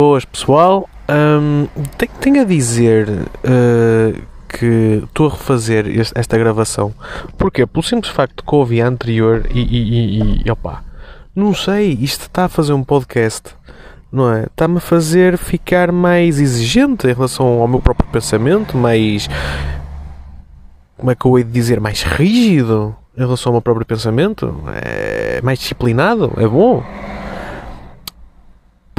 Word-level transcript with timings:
Boas 0.00 0.24
pessoal, 0.24 0.88
Hum, 1.10 1.66
tenho, 2.18 2.40
a 2.40 2.44
dizer 2.44 3.06
uh, 3.06 4.22
que 4.48 5.02
estou 5.04 5.26
a 5.26 5.30
refazer 5.32 5.86
este- 5.88 6.18
esta 6.18 6.38
gravação. 6.38 6.94
Porquê? 7.36 7.66
Pelo 7.66 7.82
simples 7.82 8.10
facto 8.10 8.42
que 8.42 8.54
ouvi 8.54 8.80
a 8.80 8.86
anterior 8.86 9.44
e, 9.52 9.60
e, 9.60 10.22
e, 10.22 10.42
e 10.46 10.50
não 11.36 11.52
sei, 11.52 11.98
isto 12.00 12.22
está 12.22 12.46
a 12.46 12.48
fazer 12.48 12.72
um 12.72 12.82
podcast, 12.82 13.54
não 14.10 14.32
é? 14.32 14.44
Está-me 14.44 14.78
a 14.78 14.80
fazer 14.80 15.36
ficar 15.36 15.92
mais 15.92 16.40
exigente 16.40 17.06
em 17.06 17.12
relação 17.12 17.60
ao 17.60 17.68
meu 17.68 17.82
próprio 17.82 18.08
pensamento, 18.08 18.78
mais. 18.78 19.28
Como 20.96 21.10
é 21.10 21.14
que 21.14 21.26
eu 21.26 21.36
hei 21.36 21.44
de 21.44 21.50
dizer? 21.50 21.78
Mais 21.78 22.02
rígido 22.04 22.96
em 23.18 23.20
relação 23.20 23.50
ao 23.50 23.54
meu 23.54 23.60
próprio 23.62 23.84
pensamento, 23.84 24.64
é 24.82 25.42
mais 25.42 25.58
disciplinado, 25.58 26.32
é 26.38 26.48
bom. 26.48 26.82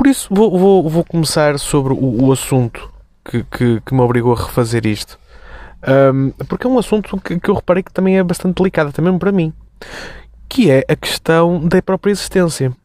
Por 0.01 0.07
isso 0.07 0.29
vou, 0.31 0.57
vou, 0.57 0.89
vou 0.89 1.05
começar 1.05 1.59
sobre 1.59 1.93
o, 1.93 2.25
o 2.25 2.31
assunto 2.31 2.91
que, 3.23 3.43
que, 3.43 3.79
que 3.81 3.93
me 3.93 4.01
obrigou 4.01 4.33
a 4.33 4.35
refazer 4.35 4.83
isto. 4.87 5.19
Ahm, 5.83 6.31
porque 6.49 6.65
é 6.65 6.69
um 6.71 6.79
assunto 6.79 7.21
que, 7.21 7.39
que 7.39 7.47
eu 7.47 7.53
reparei 7.53 7.83
que 7.83 7.93
também 7.93 8.17
é 8.17 8.23
bastante 8.23 8.55
delicado, 8.57 8.89
até 8.89 8.99
mesmo 8.99 9.19
para 9.19 9.31
mim. 9.31 9.53
Que 10.49 10.71
é 10.71 10.83
a 10.89 10.95
questão 10.95 11.67
da 11.67 11.83
própria 11.83 12.09
existência. 12.09 12.75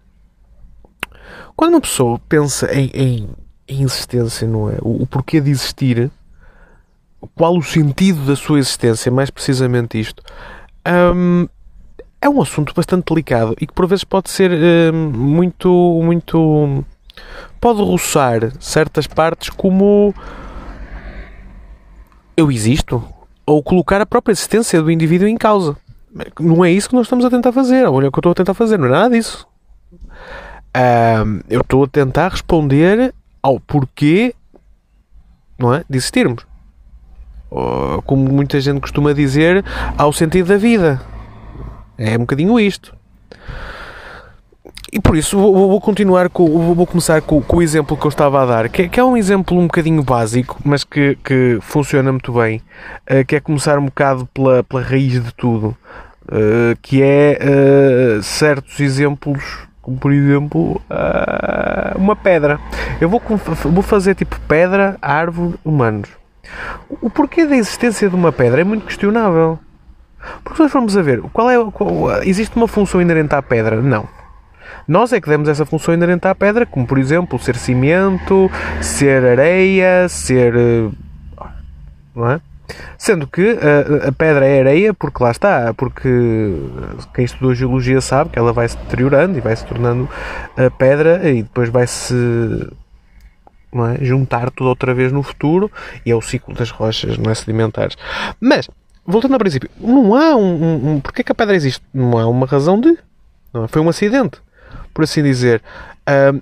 Quando 1.57 1.73
uma 1.73 1.81
pessoa 1.81 2.21
pensa 2.29 2.71
em, 2.71 2.91
em, 2.93 3.31
em 3.67 3.83
existência, 3.83 4.47
não 4.47 4.69
é? 4.69 4.77
O, 4.83 5.05
o 5.05 5.07
porquê 5.07 5.41
de 5.41 5.51
existir, 5.51 6.11
qual 7.35 7.57
o 7.57 7.63
sentido 7.63 8.27
da 8.27 8.37
sua 8.37 8.59
existência, 8.59 9.11
mais 9.11 9.31
precisamente 9.31 9.99
isto, 9.99 10.23
ahm, 10.85 11.47
é 12.21 12.29
um 12.29 12.43
assunto 12.43 12.75
bastante 12.75 13.07
delicado 13.11 13.57
e 13.59 13.67
que 13.67 13.73
por 13.73 13.87
vezes 13.87 14.05
pode 14.05 14.29
ser 14.29 14.51
ahm, 14.53 15.17
muito, 15.17 15.71
muito 16.05 16.85
pode 17.61 17.81
roçar 17.81 18.53
certas 18.61 19.07
partes 19.07 19.51
como 19.51 20.15
eu 22.37 22.51
existo 22.51 23.03
ou 23.45 23.63
colocar 23.63 24.01
a 24.01 24.07
própria 24.07 24.33
existência 24.33 24.83
do 24.83 24.91
indivíduo 24.91 25.29
em 25.29 25.37
causa. 25.37 25.77
Não 26.41 26.65
é 26.65 26.71
isso 26.71 26.89
que 26.89 26.95
nós 26.95 27.07
estamos 27.07 27.25
a 27.25 27.31
tentar 27.31 27.53
fazer. 27.53 27.87
Olha 27.87 28.09
o 28.09 28.13
que 28.13 28.19
eu 28.19 28.21
estou 28.21 28.33
a 28.33 28.35
tentar 28.35 28.55
fazer, 28.55 28.79
não 28.79 28.87
é 28.87 28.91
nada 28.91 29.11
disso. 29.11 29.47
Ahm, 30.75 31.41
eu 31.49 31.61
estou 31.61 31.85
a 31.85 31.89
tentar 31.89 32.29
responder 32.29 33.15
ao 33.43 33.61
porquê 33.61 34.35
não 35.59 35.75
é, 35.75 35.85
de 35.89 35.97
existirmos. 35.97 36.47
Como 38.05 38.31
muita 38.31 38.61
gente 38.61 38.81
costuma 38.81 39.13
dizer, 39.13 39.65
ao 39.97 40.13
sentido 40.13 40.49
da 40.49 40.57
vida. 40.57 41.01
É 41.97 42.17
um 42.17 42.21
bocadinho 42.21 42.61
isto. 42.61 42.95
E 44.93 45.01
por 45.01 45.17
isso 45.17 45.37
vou, 45.39 45.69
vou- 45.69 45.81
continuar 45.81 46.29
com, 46.29 46.75
vou 46.75 46.87
começar 46.87 47.21
com, 47.21 47.43
com 47.43 47.57
o 47.57 47.63
exemplo 47.63 47.97
que 47.97 48.07
eu 48.07 48.09
estava 48.09 48.43
a 48.43 48.47
dar, 48.47 48.69
que, 48.69 48.83
é- 48.83 48.89
que 48.89 49.01
é 49.01 49.05
um 49.05 49.17
exemplo 49.17 49.59
um 49.59 49.65
bocadinho 49.67 50.03
básico, 50.03 50.59
mas 50.65 50.85
que, 50.85 51.17
que 51.25 51.59
funciona 51.61 52.13
muito 52.13 52.33
bem, 52.33 52.63
eh, 53.07 53.25
que 53.25 53.35
é 53.37 53.41
começar 53.41 53.79
um 53.79 53.87
bocado 53.87 54.27
pela, 54.33 54.63
pela 54.63 54.83
raiz 54.83 55.13
de 55.23 55.35
tudo, 55.35 55.77
eh, 56.31 56.77
que 56.81 57.03
é 57.03 57.39
eh, 57.41 58.21
certos 58.23 58.79
exemplos, 58.79 59.43
como 59.83 59.97
por 59.99 60.13
exemplo 60.13 60.81
uma 61.97 62.15
pedra. 62.17 62.59
Eu 63.01 63.09
vou, 63.09 63.21
vou 63.65 63.83
fazer 63.83 64.15
tipo 64.15 64.39
pedra, 64.49 64.97
árvore, 65.03 65.55
humanos. 65.65 66.09
O 67.03 67.11
porquê 67.11 67.45
da 67.45 67.57
existência 67.57 68.09
de 68.09 68.15
uma 68.15 68.31
pedra 68.33 68.61
é 68.61 68.65
muito 68.65 68.87
questionável. 68.87 69.59
Porque 70.45 70.63
nós 70.63 70.73
formos 70.73 70.97
a 70.97 71.03
ver, 71.03 71.21
qual 71.33 71.51
é, 71.51 71.71
qual- 71.73 72.23
existe 72.23 72.57
uma 72.57 72.67
função 72.69 73.01
inerente 73.01 73.35
à 73.35 73.43
pedra? 73.43 73.81
Não. 73.81 74.09
Nós 74.87 75.13
é 75.13 75.21
que 75.21 75.29
demos 75.29 75.49
essa 75.49 75.67
função 75.67 75.95
inerente 75.95 76.27
à 76.29 76.35
pedra, 76.35 76.65
como 76.65 76.87
por 76.87 76.99
exemplo 76.99 77.39
ser 77.39 77.57
cimento, 77.57 78.51
ser 78.81 79.25
areia, 79.25 80.09
ser. 80.09 80.55
eh, 80.57 80.91
Não 82.15 82.31
é? 82.31 82.41
Sendo 82.99 83.29
que 83.29 83.57
a, 83.61 84.09
a 84.09 84.13
pedra 84.13 84.45
é 84.45 84.61
areia 84.61 84.93
porque 84.95 85.23
lá 85.23 85.31
está, 85.31 85.73
porque 85.75 86.09
quem 87.15 87.25
estudou 87.25 87.55
geologia 87.55 88.01
sabe 88.01 88.31
que 88.31 88.39
ela 88.39 88.53
vai 88.53 88.69
se 88.69 88.77
deteriorando 88.77 89.39
e 89.39 89.41
vai 89.41 89.55
se 89.55 89.65
tornando 89.65 90.09
pedra 90.77 91.29
e 91.31 91.45
depois 91.45 91.69
vai 91.69 91.87
se 91.87 92.15
é? 93.85 94.05
juntar 94.05 94.51
tudo 94.51 94.69
outra 94.69 94.95
vez 94.95 95.13
no 95.13 95.23
futuro 95.23 95.71
e 96.05 96.11
é 96.11 96.15
o 96.15 96.23
ciclo 96.23 96.55
das 96.55 96.71
rochas 96.71 97.19
não 97.19 97.31
é? 97.31 97.35
sedimentares. 97.35 97.97
Mas, 98.41 98.69
voltando 99.05 99.35
ao 99.35 99.39
princípio, 99.39 99.71
não 99.79 100.15
há 100.15 100.35
um. 100.35 100.63
um, 100.63 100.91
um 100.93 101.01
porquê 101.01 101.23
que 101.23 101.33
a 101.33 101.35
pedra 101.35 101.55
existe? 101.55 101.83
Não 101.93 102.19
há 102.19 102.27
uma 102.27 102.47
razão 102.47 102.81
de. 102.81 102.97
Não 103.53 103.65
é? 103.65 103.69
Foi 103.69 103.83
um 103.83 103.89
acidente, 103.89 104.41
por 104.97 105.05
assim 105.05 105.23
dizer. 105.23 105.63
Ahm, 106.07 106.41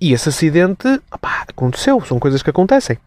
e 0.00 0.12
esse 0.12 0.28
acidente 0.28 1.00
aconteceu, 1.48 2.00
são 2.00 2.18
coisas 2.18 2.42
que 2.42 2.50
acontecem. 2.50 2.98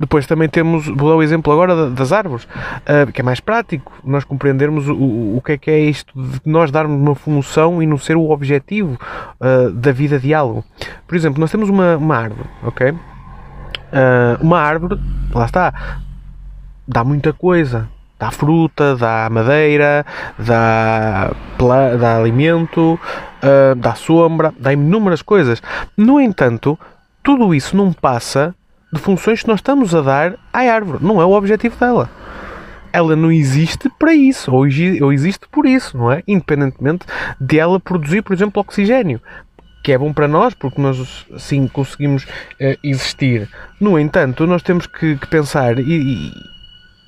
Depois 0.00 0.26
também 0.26 0.48
temos, 0.48 0.86
vou 0.86 1.10
dar 1.10 1.16
o 1.16 1.22
exemplo 1.22 1.52
agora 1.52 1.76
da- 1.76 1.88
das 1.90 2.10
árvores, 2.10 2.48
ah, 2.86 3.10
que 3.12 3.20
é 3.20 3.24
mais 3.24 3.38
prático 3.38 3.92
nós 4.02 4.24
compreendermos 4.24 4.88
o, 4.88 4.94
o, 5.36 5.42
que 5.44 5.52
é 5.52 5.58
que 5.58 5.70
é 5.70 5.78
isto 5.80 6.10
de 6.14 6.40
nós 6.46 6.70
darmos 6.70 6.98
uma 6.98 7.14
função 7.14 7.82
e 7.82 7.86
não 7.86 7.98
ser 7.98 8.16
o 8.16 8.30
objetivo 8.30 8.98
ah, 9.38 9.68
da 9.74 9.92
vida 9.92 10.18
de 10.18 10.32
algo. 10.32 10.64
Por 11.06 11.14
exemplo, 11.14 11.38
nós 11.38 11.50
temos 11.50 11.68
uma, 11.68 11.96
uma 11.98 12.16
árvore, 12.16 12.48
ok? 12.62 12.94
Ah, 13.92 14.38
uma 14.40 14.58
árvore, 14.58 14.98
lá 15.34 15.44
está, 15.44 16.00
dá 16.88 17.04
muita 17.04 17.34
coisa. 17.34 17.88
Dá 18.18 18.30
fruta, 18.30 18.94
dá 18.94 19.28
madeira, 19.28 20.06
dá, 20.38 21.32
dá 21.98 22.16
alimento, 22.18 22.96
ah, 23.42 23.74
dá 23.76 23.94
sombra, 23.94 24.52
dá 24.58 24.72
inúmeras 24.72 25.22
coisas. 25.22 25.62
No 25.96 26.20
entanto, 26.20 26.78
tudo 27.22 27.54
isso 27.54 27.76
não 27.76 27.92
passa 27.92 28.54
de 28.92 29.00
funções 29.00 29.42
que 29.42 29.48
nós 29.48 29.58
estamos 29.58 29.94
a 29.94 30.00
dar 30.00 30.34
à 30.52 30.60
árvore. 30.60 31.04
Não 31.04 31.20
é 31.20 31.24
o 31.24 31.32
objetivo 31.32 31.76
dela. 31.78 32.10
Ela 32.92 33.16
não 33.16 33.32
existe 33.32 33.88
para 33.98 34.12
isso, 34.14 34.52
ou 34.52 34.66
exi- 34.66 35.02
ou 35.02 35.12
existe 35.12 35.46
por 35.50 35.64
isso, 35.64 35.96
não 35.96 36.12
é? 36.12 36.22
Independentemente 36.28 37.06
de 37.40 37.58
ela 37.58 37.80
produzir, 37.80 38.20
por 38.22 38.34
exemplo, 38.34 38.60
oxigênio 38.60 39.20
que 39.84 39.90
é 39.90 39.98
bom 39.98 40.12
para 40.12 40.28
nós, 40.28 40.54
porque 40.54 40.80
nós 40.80 41.26
assim 41.34 41.66
conseguimos 41.66 42.24
eh, 42.60 42.78
existir. 42.84 43.48
No 43.80 43.98
entanto, 43.98 44.46
nós 44.46 44.62
temos 44.62 44.86
que, 44.86 45.16
que 45.16 45.26
pensar 45.26 45.76
e, 45.78 45.82
e- 45.82 46.32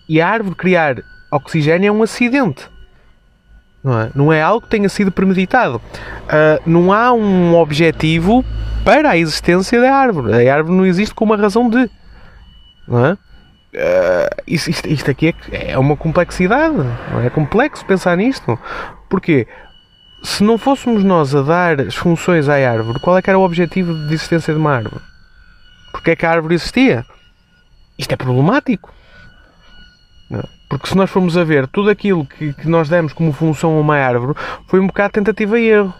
e 0.08 0.20
a 0.20 0.28
árvore 0.28 0.56
criar 0.56 0.96
oxigênio 1.30 1.86
é 1.88 1.92
um 1.92 2.02
acidente. 2.02 2.68
Não 3.84 4.00
é? 4.00 4.10
Não 4.14 4.32
é 4.32 4.40
algo 4.40 4.62
que 4.62 4.70
tenha 4.70 4.88
sido 4.88 5.12
premeditado. 5.12 5.78
Ah, 6.28 6.58
não 6.64 6.90
há 6.92 7.12
um 7.12 7.54
objetivo 7.54 8.42
para 8.82 9.10
a 9.10 9.18
existência 9.18 9.78
da 9.80 9.94
árvore. 9.94 10.32
A 10.48 10.54
árvore 10.54 10.74
não 10.76 10.86
existe 10.86 11.14
com 11.14 11.24
uma 11.26 11.36
razão 11.36 11.68
de. 11.68 11.90
Não 12.88 13.04
é? 13.06 13.18
Ah, 13.76 14.30
isto, 14.46 14.70
isto- 14.70 14.88
isto 14.88 15.10
aqui 15.10 15.34
é, 15.52 15.72
é 15.72 15.78
uma 15.78 15.96
complexidade. 15.96 16.76
É? 17.22 17.26
é 17.26 17.30
complexo 17.30 17.84
pensar 17.84 18.16
nisto. 18.16 18.58
Porquê? 19.10 19.46
Se 20.22 20.42
não 20.42 20.56
fôssemos 20.56 21.04
nós 21.04 21.34
a 21.34 21.42
dar 21.42 21.80
as 21.82 21.94
funções 21.94 22.48
à 22.48 22.54
árvore, 22.54 22.98
qual 23.00 23.18
é 23.18 23.20
que 23.20 23.28
era 23.28 23.38
o 23.38 23.42
objetivo 23.44 23.92
de 24.08 24.14
existência 24.14 24.54
de 24.54 24.58
uma 24.58 24.74
árvore? 24.76 25.02
Porque 25.92 26.12
é 26.12 26.16
que 26.16 26.24
a 26.24 26.30
árvore 26.30 26.54
existia? 26.54 27.04
Isto 27.98 28.12
é 28.12 28.16
problemático. 28.16 28.90
Porque 30.68 30.88
se 30.88 30.96
nós 30.96 31.10
formos 31.10 31.36
a 31.36 31.44
ver 31.44 31.66
tudo 31.68 31.90
aquilo 31.90 32.24
que, 32.26 32.52
que 32.52 32.68
nós 32.68 32.88
demos 32.88 33.12
como 33.12 33.32
função 33.32 33.76
a 33.76 33.80
uma 33.80 33.96
árvore 33.96 34.34
foi 34.66 34.80
um 34.80 34.86
bocado 34.86 35.12
tentativa 35.12 35.58
e 35.58 35.68
erro. 35.68 35.94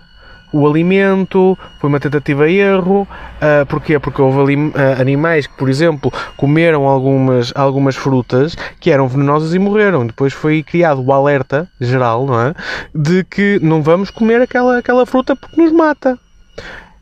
O 0.53 0.69
alimento 0.69 1.59
foi 1.81 1.89
uma 1.89 1.99
tentativa 1.99 2.49
e 2.49 2.61
erro. 2.61 3.09
Ah, 3.41 3.67
porquê? 3.67 3.99
Porque 3.99 4.23
houve 4.23 4.41
ali, 4.41 4.73
ah, 4.77 5.01
animais 5.01 5.49
que, 5.49 5.55
por 5.57 5.69
exemplo, 5.69 6.13
comeram 6.37 6.87
algumas, 6.87 7.53
algumas 7.57 7.97
frutas 7.97 8.55
que 8.79 8.93
eram 8.93 9.09
venenosas 9.09 9.53
e 9.53 9.59
morreram. 9.59 10.07
Depois 10.07 10.33
foi 10.33 10.63
criado 10.63 11.03
o 11.03 11.13
alerta 11.13 11.69
geral, 11.81 12.25
não 12.25 12.41
é? 12.41 12.55
De 12.95 13.25
que 13.25 13.59
não 13.61 13.83
vamos 13.83 14.11
comer 14.11 14.41
aquela, 14.43 14.79
aquela 14.79 15.05
fruta 15.05 15.35
porque 15.35 15.61
nos 15.61 15.73
mata. 15.73 16.17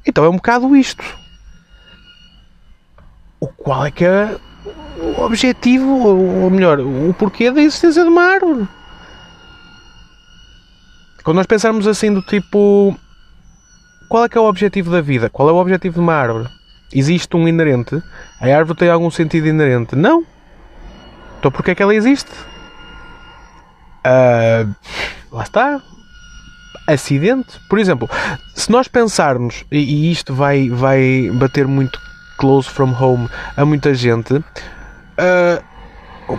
Então 0.07 0.25
é 0.25 0.31
um 0.31 0.37
bocado 0.37 0.75
isto. 0.75 1.05
O 3.39 3.49
qual 3.49 3.85
é 3.85 3.91
que 3.91 4.07
é 4.07 4.35
o 4.65 5.23
objetivo, 5.23 6.07
ou 6.07 6.51
melhor, 6.51 6.81
o 6.81 7.15
porquê 7.19 7.51
da 7.51 7.61
existência 7.61 8.03
de 8.03 8.09
uma 8.09 8.23
árvore. 8.23 8.69
Quando 11.25 11.37
nós 11.37 11.47
pensarmos 11.47 11.87
assim 11.87 12.13
do 12.13 12.23
tipo 12.23 12.97
qual 14.13 14.25
é 14.25 14.29
que 14.29 14.37
é 14.37 14.41
o 14.41 14.45
objetivo 14.45 14.91
da 14.91 15.01
vida? 15.01 15.31
Qual 15.31 15.49
é 15.49 15.53
o 15.53 15.57
objetivo 15.57 15.95
de 15.95 16.01
uma 16.01 16.13
árvore? 16.13 16.47
Existe 16.93 17.35
um 17.35 17.49
inerente? 17.49 18.03
A 18.39 18.47
árvore 18.47 18.79
tem 18.79 18.91
algum 18.91 19.11
sentido 19.11 19.47
inerente? 19.47 19.97
Não. 19.97 20.23
Então 21.39 21.51
porquê 21.51 21.71
é 21.71 21.75
que 21.75 21.83
ela 21.83 21.95
existe? 21.95 22.31
Ah, 24.05 24.67
lá 25.31 25.43
está. 25.45 25.81
Acidente. 26.87 27.59
Por 27.71 27.79
exemplo, 27.79 28.07
se 28.55 28.71
nós 28.71 28.87
pensarmos, 28.87 29.65
e 29.73 30.11
isto 30.11 30.35
vai, 30.35 30.69
vai 30.69 31.31
bater 31.33 31.67
muito 31.67 31.99
close 32.43 32.69
from 32.69 32.93
home 33.01 33.29
a 33.57 33.65
muita 33.65 33.95
gente, 33.95 34.45
ah, 35.17 35.63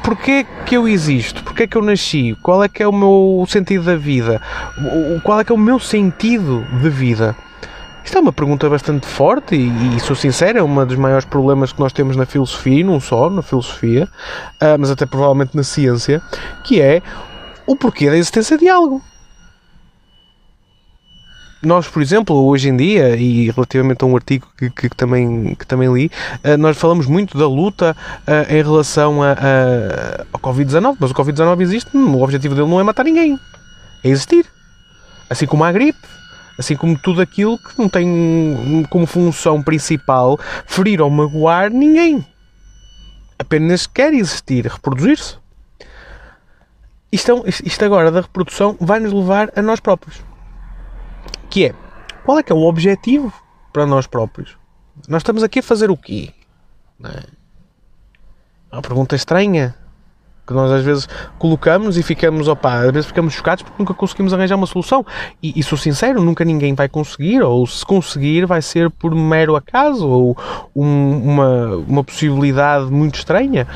porquê 0.03 0.45
que 0.65 0.75
eu 0.75 0.85
existo? 0.85 1.41
Porquê 1.45 1.65
que 1.65 1.77
eu 1.77 1.81
nasci? 1.81 2.37
Qual 2.43 2.61
é 2.61 2.67
que 2.67 2.83
é 2.83 2.87
o 2.87 2.91
meu 2.91 3.45
sentido 3.47 3.85
da 3.85 3.95
vida? 3.95 4.41
Qual 5.23 5.39
é 5.39 5.45
que 5.45 5.53
é 5.53 5.55
o 5.55 5.57
meu 5.57 5.79
sentido 5.79 6.61
de 6.81 6.89
vida? 6.89 7.33
Isto 8.03 8.17
é 8.17 8.21
uma 8.21 8.33
pergunta 8.33 8.69
bastante 8.69 9.07
forte 9.07 9.55
e, 9.55 9.95
e 9.95 9.99
sou 10.01 10.13
sincero, 10.13 10.59
é 10.59 10.63
um 10.63 10.85
dos 10.85 10.97
maiores 10.97 11.23
problemas 11.23 11.71
que 11.71 11.79
nós 11.79 11.93
temos 11.93 12.17
na 12.17 12.25
filosofia, 12.25 12.81
e 12.81 12.83
não 12.83 12.99
só 12.99 13.29
na 13.29 13.41
filosofia, 13.41 14.09
uh, 14.61 14.77
mas 14.77 14.91
até 14.91 15.05
provavelmente 15.05 15.55
na 15.55 15.63
ciência, 15.63 16.21
que 16.65 16.81
é 16.81 17.01
o 17.65 17.77
porquê 17.77 18.09
da 18.09 18.17
existência 18.17 18.57
de 18.57 18.67
algo. 18.67 19.01
Nós, 21.63 21.87
por 21.87 22.01
exemplo, 22.01 22.35
hoje 22.35 22.67
em 22.67 22.75
dia, 22.75 23.15
e 23.15 23.49
relativamente 23.49 24.03
a 24.03 24.07
um 24.07 24.15
artigo 24.17 24.45
que, 24.57 24.69
que, 24.69 24.89
que 24.89 24.95
também, 24.97 25.55
que 25.55 25.65
também 25.65 25.93
li, 25.93 26.11
uh, 26.43 26.57
nós 26.57 26.75
falamos 26.75 27.05
muito 27.05 27.37
da 27.37 27.47
luta 27.47 27.95
uh, 28.27 28.53
em 28.53 28.61
relação 28.61 29.23
a, 29.23 29.31
a, 29.31 30.25
ao 30.33 30.41
Covid-19, 30.41 30.97
mas 30.99 31.11
o 31.11 31.13
Covid-19 31.13 31.61
existe, 31.61 31.95
o 31.95 32.21
objetivo 32.21 32.53
dele 32.53 32.67
não 32.67 32.81
é 32.81 32.83
matar 32.83 33.05
ninguém, 33.05 33.39
é 34.03 34.09
existir. 34.09 34.45
Assim 35.29 35.45
como 35.45 35.63
a 35.63 35.71
gripe, 35.71 36.05
assim 36.59 36.75
como 36.75 36.99
tudo 36.99 37.21
aquilo 37.21 37.57
que 37.57 37.79
não 37.79 37.87
tem 37.87 38.85
como 38.89 39.05
função 39.05 39.63
principal 39.63 40.37
ferir 40.65 41.01
ou 41.01 41.09
magoar 41.09 41.71
ninguém. 41.71 42.25
Apenas 43.39 43.87
quer 43.87 44.13
existir, 44.13 44.67
reproduzir-se. 44.67 45.37
Isto, 47.09 47.45
isto 47.47 47.85
agora 47.85 48.11
da 48.11 48.19
reprodução 48.19 48.75
vai 48.81 48.99
nos 48.99 49.13
levar 49.13 49.49
a 49.55 49.61
nós 49.61 49.79
próprios 49.79 50.32
que 51.49 51.65
é 51.65 51.75
qual 52.23 52.39
é 52.39 52.43
que 52.43 52.51
é 52.51 52.55
o 52.55 52.63
objetivo 52.63 53.33
para 53.71 53.85
nós 53.85 54.07
próprios? 54.07 54.57
Nós 55.07 55.21
estamos 55.21 55.43
aqui 55.43 55.59
a 55.59 55.63
fazer 55.63 55.91
o 55.91 55.97
quê? 55.97 56.29
É? 57.03 57.23
é 58.71 58.75
uma 58.75 58.81
pergunta 58.81 59.15
estranha 59.15 59.75
que 60.45 60.53
nós 60.53 60.71
às 60.71 60.83
vezes 60.83 61.07
colocamos 61.37 61.97
e 61.97 62.03
ficamos, 62.03 62.47
opa, 62.47 62.81
às 62.81 62.91
vezes 62.91 63.07
ficamos 63.07 63.33
chocados 63.33 63.63
porque 63.63 63.81
nunca 63.81 63.93
conseguimos 63.93 64.33
arranjar 64.33 64.55
uma 64.55 64.67
solução. 64.67 65.05
E, 65.41 65.57
e 65.57 65.63
sou 65.63 65.77
sincero, 65.77 66.21
nunca 66.21 66.43
ninguém 66.45 66.73
vai 66.75 66.87
conseguir, 66.89 67.41
ou 67.41 67.65
se 67.65 67.85
conseguir 67.85 68.45
vai 68.45 68.61
ser 68.61 68.89
por 68.89 69.15
mero 69.15 69.55
acaso, 69.55 70.07
ou 70.07 70.37
um, 70.75 71.31
uma, 71.31 71.75
uma 71.87 72.03
possibilidade 72.03 72.91
muito 72.91 73.15
estranha. 73.15 73.67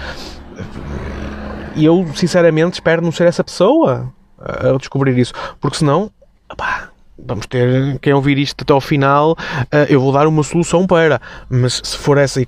E 1.75 1.85
eu, 1.85 2.05
sinceramente, 2.15 2.75
espero 2.75 3.01
não 3.01 3.11
ser 3.11 3.27
essa 3.27 3.43
pessoa 3.43 4.13
a 4.37 4.77
descobrir 4.77 5.17
isso, 5.17 5.33
porque 5.59 5.77
senão, 5.77 6.11
opá, 6.51 6.89
vamos 7.17 7.45
ter, 7.47 7.99
quem 7.99 8.13
ouvir 8.13 8.37
isto 8.37 8.61
até 8.61 8.71
ao 8.71 8.81
final, 8.81 9.31
uh, 9.31 9.75
eu 9.89 9.99
vou 9.99 10.11
dar 10.11 10.27
uma 10.27 10.43
solução 10.43 10.85
para, 10.85 11.19
mas 11.49 11.81
se 11.83 11.97
for 11.97 12.17
essa 12.17 12.41
e, 12.41 12.45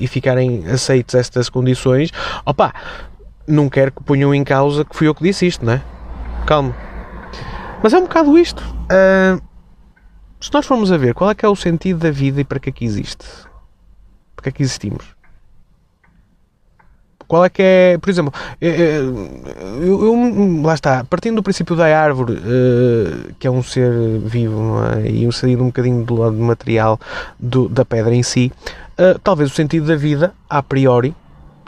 e, 0.00 0.06
ficarem 0.06 0.66
aceites 0.66 1.14
estas 1.14 1.48
condições, 1.48 2.10
opa, 2.44 2.72
não 3.46 3.68
quero 3.68 3.92
que 3.92 4.02
ponham 4.02 4.34
em 4.34 4.42
causa 4.42 4.84
que 4.84 4.96
fui 4.96 5.06
eu 5.06 5.14
que 5.14 5.22
disse 5.22 5.46
isto, 5.46 5.64
não 5.64 5.74
é? 5.74 5.82
Calma. 6.46 6.74
Mas 7.82 7.92
é 7.92 7.98
um 7.98 8.02
bocado 8.02 8.36
isto. 8.38 8.60
Uh, 8.60 9.40
se 10.40 10.52
nós 10.52 10.66
formos 10.66 10.90
a 10.90 10.96
ver 10.96 11.14
qual 11.14 11.30
é 11.30 11.34
que 11.34 11.44
é 11.44 11.48
o 11.48 11.56
sentido 11.56 12.00
da 12.00 12.10
vida 12.10 12.40
e 12.40 12.44
para 12.44 12.58
que 12.58 12.70
é 12.70 12.72
que 12.72 12.84
existe, 12.84 13.26
para 14.34 14.44
que 14.44 14.48
é 14.48 14.52
que 14.52 14.62
existimos, 14.62 15.15
qual 17.26 17.44
é 17.44 17.50
que 17.50 17.62
é, 17.62 17.98
por 17.98 18.08
exemplo, 18.08 18.32
é, 18.60 18.68
é, 18.68 18.98
eu, 18.98 20.04
eu, 20.04 20.62
lá 20.62 20.74
está, 20.74 21.04
partindo 21.04 21.36
do 21.36 21.42
princípio 21.42 21.74
da 21.74 21.86
árvore, 21.86 22.34
uh, 22.34 23.34
que 23.38 23.46
é 23.46 23.50
um 23.50 23.62
ser 23.62 23.90
vivo 24.20 24.76
é? 24.96 25.10
e 25.10 25.26
um 25.26 25.32
saído 25.32 25.62
um 25.62 25.66
bocadinho 25.66 26.04
do 26.04 26.14
lado 26.14 26.36
material 26.36 26.98
do, 27.38 27.68
da 27.68 27.84
pedra 27.84 28.14
em 28.14 28.22
si, 28.22 28.52
uh, 28.98 29.18
talvez 29.18 29.50
o 29.50 29.54
sentido 29.54 29.86
da 29.86 29.96
vida, 29.96 30.32
a 30.48 30.62
priori, 30.62 31.14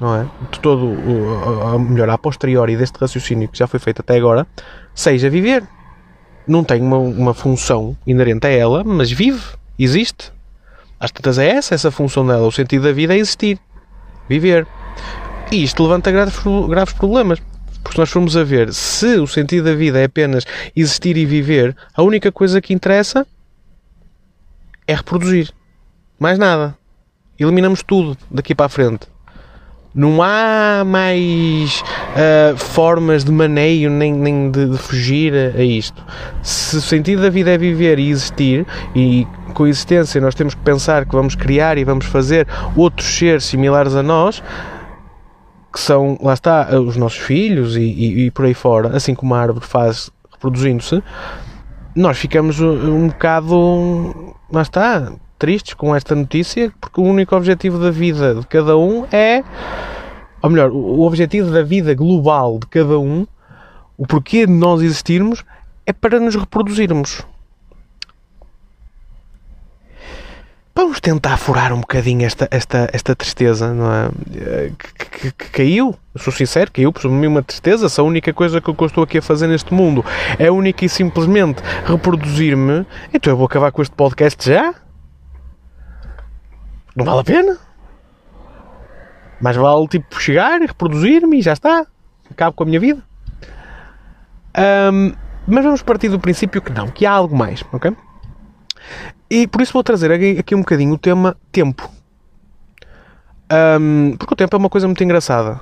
não 0.01 0.15
é? 0.15 0.27
De 0.51 0.61
todo, 0.61 0.87
uh, 0.87 1.79
melhor, 1.79 2.09
a 2.11 2.19
posteriori 2.19 2.77
deste 2.77 2.99
raciocínio 2.99 3.49
que 3.49 3.59
já 3.59 3.67
foi 3.67 3.81
feito 3.81 4.01
até 4.01 4.17
agora, 4.17 4.47
seja 4.95 5.29
viver. 5.29 5.65
Não 6.47 6.65
tem 6.65 6.81
uma, 6.81 6.99
uma 6.99 7.35
função 7.35 7.97
inerente 8.07 8.47
a 8.47 8.51
ela, 8.51 8.83
mas 8.85 9.11
vive, 9.11 9.43
existe. 9.79 10.33
Às 10.99 11.11
tantas 11.11 11.39
é 11.39 11.49
essa, 11.49 11.75
essa 11.75 11.91
função 11.91 12.27
dela. 12.27 12.47
O 12.47 12.53
sentido 12.53 12.85
da 12.85 12.93
vida 12.93 13.15
é 13.15 13.19
existir, 13.19 13.59
viver. 14.29 14.67
E 15.51 15.63
isto 15.63 15.83
levanta 15.83 16.11
graves, 16.11 16.93
problemas. 16.93 17.41
Porque 17.83 17.93
se 17.95 17.99
nós 17.99 18.11
formos 18.11 18.37
a 18.37 18.45
ver, 18.45 18.73
se 18.75 19.17
o 19.19 19.27
sentido 19.27 19.65
da 19.65 19.75
vida 19.75 19.99
é 19.99 20.05
apenas 20.05 20.45
existir 20.77 21.17
e 21.17 21.25
viver, 21.25 21.75
a 21.95 22.03
única 22.03 22.31
coisa 22.31 22.61
que 22.61 22.75
interessa 22.75 23.27
é 24.87 24.95
reproduzir. 24.95 25.51
Mais 26.19 26.39
nada. 26.39 26.77
Eliminamos 27.39 27.83
tudo 27.83 28.17
daqui 28.31 28.55
para 28.55 28.67
a 28.67 28.69
frente. 28.69 29.07
Não 29.95 30.23
há 30.23 30.85
mais 30.85 31.81
uh, 31.81 32.57
formas 32.57 33.25
de 33.25 33.33
maneio 33.33 33.91
nem, 33.91 34.13
nem 34.13 34.51
de, 34.51 34.67
de 34.71 34.77
fugir 34.77 35.33
a, 35.33 35.59
a, 35.59 35.65
isto. 35.65 36.05
Se 36.43 36.77
o 36.77 36.81
sentido 36.83 37.23
da 37.23 37.31
vida 37.31 37.51
é 37.51 37.57
viver 37.57 37.99
e 37.99 38.11
existir, 38.11 38.67
e 38.95 39.27
com 39.55 39.65
a 39.65 39.69
existência 39.69 40.21
nós 40.21 40.35
temos 40.35 40.55
que 40.55 40.61
pensar 40.61 41.07
que 41.07 41.13
vamos 41.13 41.35
criar 41.35 41.79
e 41.79 41.85
vamos 41.85 42.07
fazer 42.07 42.47
outros 42.77 43.09
seres 43.09 43.45
similares 43.45 43.95
a 43.95 44.03
nós, 44.03 44.43
que 45.73 45.81
são, 45.81 46.19
lá 46.23 46.33
está, 46.33 46.69
os 46.81 46.97
nossos 46.97 47.19
filhos 47.19 47.77
e, 47.77 47.81
e, 47.81 48.27
e 48.27 48.31
por 48.31 48.45
aí 48.45 48.55
fora, 48.55 48.97
assim 48.97 49.15
como 49.15 49.35
a 49.35 49.41
árvore 49.41 49.67
faz 49.67 50.11
reproduzindo-se, 50.33 51.03
nós 51.95 52.19
ficamos 52.19 52.61
um, 52.61 53.05
um 53.05 53.09
bocado, 53.09 54.35
lá 54.51 54.63
está, 54.63 55.13
tristes 55.39 55.75
com 55.75 55.95
esta 55.95 56.15
notícia, 56.15 56.73
porque 56.81 57.01
o 57.01 57.05
único 57.05 57.35
objetivo 57.37 57.79
da 57.79 57.91
vida 57.91 58.35
de 58.35 58.47
cada 58.47 58.77
um 58.77 59.05
é, 59.13 59.43
ou 60.43 60.51
melhor, 60.51 60.71
o 60.71 61.01
objetivo 61.03 61.51
da 61.51 61.63
vida 61.63 61.95
global 61.95 62.59
de 62.59 62.67
cada 62.67 62.99
um, 62.99 63.27
o 63.97 64.07
porquê 64.07 64.47
de 64.47 64.53
nós 64.53 64.81
existirmos, 64.81 65.45
é 65.85 65.93
para 65.93 66.21
nos 66.21 66.37
reproduzirmos. 66.37 67.25
Vamos 70.79 71.01
tentar 71.01 71.37
furar 71.37 71.73
um 71.73 71.81
bocadinho 71.81 72.25
esta, 72.25 72.47
esta, 72.53 72.89
esta 72.93 73.17
tristeza, 73.17 73.75
não 73.75 73.93
é? 73.93 74.71
Que, 74.79 75.09
que, 75.11 75.33
que 75.33 75.51
caiu, 75.51 75.93
sou 76.17 76.33
sincero, 76.33 76.71
caiu 76.71 76.93
por 76.93 77.11
mim 77.11 77.27
uma 77.27 77.43
tristeza. 77.43 77.89
Se 77.89 78.01
a 78.01 78.05
única 78.05 78.33
coisa 78.33 78.61
que 78.61 78.71
eu 78.71 78.77
estou 78.87 79.03
aqui 79.03 79.19
a 79.19 79.23
fazer 79.23 79.49
neste 79.49 79.75
mundo 79.75 80.05
é 80.39 80.49
única 80.53 80.85
e 80.85 80.89
simplesmente 80.89 81.61
reproduzir-me, 81.85 82.87
então 83.13 83.33
eu 83.33 83.37
vou 83.37 83.47
acabar 83.47 83.73
com 83.73 83.83
este 83.83 83.93
podcast 83.93 84.49
já? 84.49 84.73
Não 86.95 87.05
vale 87.05 87.21
a 87.21 87.25
pena? 87.25 87.59
Mais 89.41 89.57
vale 89.57 89.89
tipo 89.89 90.21
chegar, 90.21 90.61
reproduzir-me 90.61 91.41
e 91.41 91.43
já 91.43 91.55
está. 91.55 91.87
Acabo 92.31 92.53
com 92.53 92.63
a 92.63 92.67
minha 92.67 92.79
vida. 92.79 93.03
Um, 94.93 95.13
mas 95.45 95.65
vamos 95.65 95.83
partir 95.83 96.09
do 96.09 96.21
princípio 96.21 96.63
que 96.63 96.73
não, 96.73 96.87
que 96.87 97.05
há 97.05 97.11
algo 97.11 97.37
mais, 97.37 97.65
ok? 97.73 97.97
E 99.31 99.47
por 99.47 99.61
isso 99.61 99.73
vou 99.73 99.83
trazer 99.83 100.11
aqui 100.39 100.55
um 100.55 100.61
bocadinho 100.61 100.95
o 100.95 100.99
tema 100.99 101.37
tempo. 101.53 101.91
Um, 103.51 104.17
porque 104.17 104.35
o 104.35 104.37
tempo 104.37 104.55
é 104.55 104.59
uma 104.59 104.69
coisa 104.69 104.87
muito 104.87 105.03
engraçada. 105.03 105.61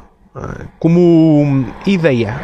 Como 0.78 1.66
ideia. 1.86 2.38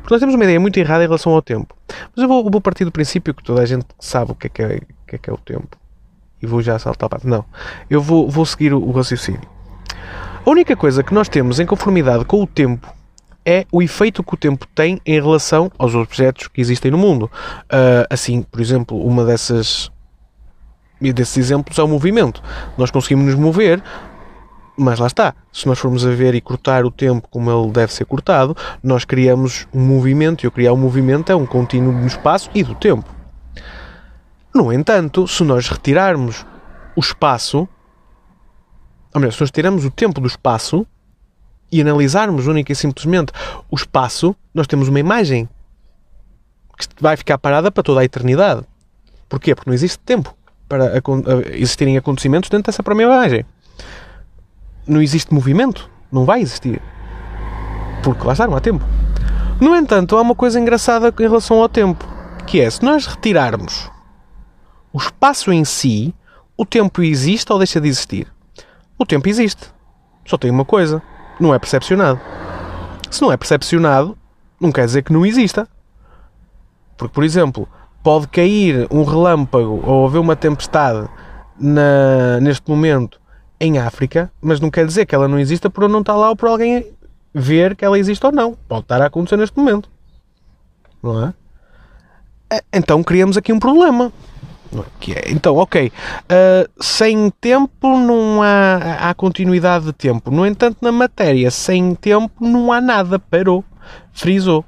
Porque 0.00 0.14
nós 0.14 0.20
temos 0.20 0.34
uma 0.34 0.44
ideia 0.44 0.60
muito 0.60 0.76
errada 0.78 1.02
em 1.04 1.06
relação 1.06 1.32
ao 1.32 1.40
tempo. 1.42 1.74
Mas 1.88 2.22
eu 2.22 2.28
vou, 2.28 2.50
vou 2.50 2.60
partir 2.60 2.84
do 2.84 2.92
princípio 2.92 3.32
que 3.32 3.42
toda 3.42 3.62
a 3.62 3.66
gente 3.66 3.86
sabe 3.98 4.32
o 4.32 4.34
que 4.34 4.46
é 4.48 4.50
que 4.50 4.62
é, 4.62 4.80
que 5.06 5.16
é, 5.16 5.18
que 5.18 5.30
é 5.30 5.32
o 5.32 5.38
tempo. 5.38 5.76
E 6.40 6.46
vou 6.46 6.60
já 6.60 6.78
saltar 6.78 7.08
para. 7.08 7.20
Não. 7.24 7.44
Eu 7.88 8.00
vou, 8.00 8.28
vou 8.28 8.44
seguir 8.44 8.74
o, 8.74 8.82
o 8.82 8.90
raciocínio. 8.90 9.40
A 10.44 10.50
única 10.50 10.76
coisa 10.76 11.02
que 11.02 11.14
nós 11.14 11.28
temos 11.28 11.60
em 11.60 11.66
conformidade 11.66 12.24
com 12.24 12.42
o 12.42 12.46
tempo 12.46 12.92
é 13.44 13.64
o 13.72 13.80
efeito 13.80 14.22
que 14.22 14.34
o 14.34 14.36
tempo 14.36 14.66
tem 14.74 15.00
em 15.06 15.14
relação 15.14 15.70
aos 15.78 15.94
objetos 15.94 16.48
que 16.48 16.60
existem 16.60 16.90
no 16.90 16.98
mundo. 16.98 17.30
Uh, 17.64 18.06
assim, 18.10 18.42
por 18.42 18.60
exemplo, 18.60 19.00
uma 19.04 19.24
dessas 19.24 19.90
desses 21.10 21.38
exemplos 21.38 21.78
é 21.78 21.82
o 21.82 21.88
movimento. 21.88 22.42
Nós 22.76 22.90
conseguimos 22.90 23.24
nos 23.24 23.34
mover, 23.34 23.82
mas 24.76 24.98
lá 24.98 25.06
está. 25.06 25.34
Se 25.50 25.66
nós 25.66 25.78
formos 25.78 26.04
a 26.04 26.10
ver 26.10 26.34
e 26.34 26.40
cortar 26.40 26.84
o 26.84 26.90
tempo 26.90 27.26
como 27.30 27.50
ele 27.50 27.70
deve 27.72 27.92
ser 27.94 28.04
cortado, 28.04 28.54
nós 28.82 29.06
criamos 29.06 29.66
um 29.72 29.80
movimento, 29.80 30.42
e 30.42 30.46
eu 30.46 30.50
criar 30.50 30.72
um 30.72 30.76
movimento 30.76 31.32
é 31.32 31.36
um 31.36 31.46
contínuo 31.46 31.92
no 31.92 32.06
espaço 32.06 32.50
e 32.54 32.62
do 32.62 32.74
tempo. 32.74 33.08
No 34.54 34.70
entanto, 34.70 35.26
se 35.26 35.42
nós 35.44 35.68
retirarmos 35.68 36.44
o 36.94 37.00
espaço, 37.00 37.66
ou 39.14 39.20
melhor, 39.20 39.32
se 39.32 39.40
nós 39.40 39.50
tiramos 39.50 39.84
o 39.84 39.90
tempo 39.90 40.20
do 40.20 40.26
espaço, 40.26 40.86
e 41.70 41.80
analisarmos 41.80 42.46
única 42.46 42.70
e 42.70 42.76
simplesmente 42.76 43.32
o 43.70 43.74
espaço, 43.74 44.36
nós 44.52 44.66
temos 44.66 44.88
uma 44.88 45.00
imagem 45.00 45.48
que 46.76 46.86
vai 47.00 47.16
ficar 47.16 47.38
parada 47.38 47.70
para 47.70 47.82
toda 47.82 48.00
a 48.00 48.04
eternidade. 48.04 48.62
Porquê? 49.26 49.54
Porque 49.54 49.70
não 49.70 49.74
existe 49.74 49.98
tempo 50.00 50.36
para 50.72 51.02
existirem 51.54 51.98
acontecimentos 51.98 52.48
dentro 52.48 52.64
dessa 52.64 52.82
própria 52.82 53.04
imagem. 53.04 53.44
Não 54.86 55.02
existe 55.02 55.34
movimento, 55.34 55.90
não 56.10 56.24
vai 56.24 56.40
existir. 56.40 56.80
Porque 58.02 58.26
lá 58.26 58.32
está, 58.32 58.46
não 58.46 58.56
há 58.56 58.60
tempo. 58.60 58.82
No 59.60 59.76
entanto, 59.76 60.16
há 60.16 60.22
uma 60.22 60.34
coisa 60.34 60.58
engraçada 60.58 61.12
em 61.18 61.22
relação 61.22 61.58
ao 61.58 61.68
tempo, 61.68 62.08
que 62.46 62.58
é 62.58 62.70
se 62.70 62.82
nós 62.82 63.06
retirarmos 63.06 63.90
o 64.94 64.96
espaço 64.96 65.52
em 65.52 65.62
si, 65.62 66.14
o 66.56 66.64
tempo 66.64 67.02
existe 67.02 67.52
ou 67.52 67.58
deixa 67.58 67.78
de 67.78 67.88
existir? 67.88 68.26
O 68.98 69.04
tempo 69.04 69.28
existe. 69.28 69.68
Só 70.24 70.38
tem 70.38 70.50
uma 70.50 70.64
coisa 70.64 71.02
não 71.38 71.52
é 71.52 71.58
percepcionado. 71.58 72.18
Se 73.10 73.20
não 73.20 73.30
é 73.30 73.36
percepcionado, 73.36 74.16
não 74.58 74.72
quer 74.72 74.86
dizer 74.86 75.02
que 75.02 75.12
não 75.12 75.26
exista. 75.26 75.68
Porque, 76.96 77.12
por 77.12 77.24
exemplo, 77.24 77.68
pode 78.02 78.28
cair 78.28 78.86
um 78.90 79.04
relâmpago 79.04 79.82
ou 79.84 80.06
haver 80.06 80.18
uma 80.18 80.36
tempestade 80.36 81.08
na, 81.58 82.40
neste 82.40 82.68
momento 82.68 83.20
em 83.60 83.78
África, 83.78 84.30
mas 84.40 84.58
não 84.58 84.70
quer 84.70 84.84
dizer 84.86 85.06
que 85.06 85.14
ela 85.14 85.28
não 85.28 85.38
exista 85.38 85.70
por 85.70 85.88
não 85.88 86.00
estar 86.00 86.16
lá 86.16 86.30
ou 86.30 86.36
por 86.36 86.48
alguém 86.48 86.84
ver 87.32 87.76
que 87.76 87.84
ela 87.84 87.98
existe 87.98 88.24
ou 88.26 88.32
não. 88.32 88.54
Pode 88.68 88.82
estar 88.82 89.00
a 89.00 89.06
acontecer 89.06 89.36
neste 89.36 89.56
momento. 89.56 89.88
Não 91.02 91.26
é? 91.26 91.34
Eh, 92.50 92.64
então 92.72 93.02
criamos 93.02 93.36
aqui 93.36 93.52
um 93.52 93.58
problema. 93.58 94.12
É, 95.08 95.30
então, 95.30 95.56
ok, 95.56 95.88
uh, 95.88 96.82
sem 96.82 97.30
tempo 97.40 97.98
não 97.98 98.42
há, 98.42 99.10
há 99.10 99.14
continuidade 99.14 99.84
de 99.84 99.92
tempo. 99.92 100.30
No 100.30 100.46
entanto, 100.46 100.78
na 100.80 100.90
matéria, 100.90 101.50
sem 101.50 101.94
tempo 101.94 102.32
não 102.40 102.72
há 102.72 102.80
nada. 102.80 103.18
Parou. 103.18 103.62
Frisou. 104.12 104.64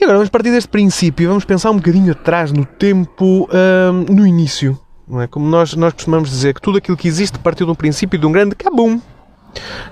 E 0.00 0.04
agora 0.04 0.18
vamos 0.18 0.30
partir 0.30 0.52
deste 0.52 0.68
princípio 0.68 1.24
e 1.24 1.26
vamos 1.26 1.44
pensar 1.44 1.72
um 1.72 1.76
bocadinho 1.76 2.12
atrás 2.12 2.52
no 2.52 2.64
tempo, 2.64 3.48
uh, 3.50 4.12
no 4.12 4.24
início. 4.24 4.78
Não 5.08 5.20
é? 5.20 5.26
Como 5.26 5.48
nós, 5.48 5.74
nós 5.74 5.92
costumamos 5.92 6.30
dizer 6.30 6.54
que 6.54 6.60
tudo 6.60 6.78
aquilo 6.78 6.96
que 6.96 7.08
existe 7.08 7.36
partiu 7.40 7.66
de 7.66 7.72
um 7.72 7.74
princípio 7.74 8.16
de 8.16 8.24
um 8.24 8.30
grande 8.30 8.54
cabum. 8.54 9.00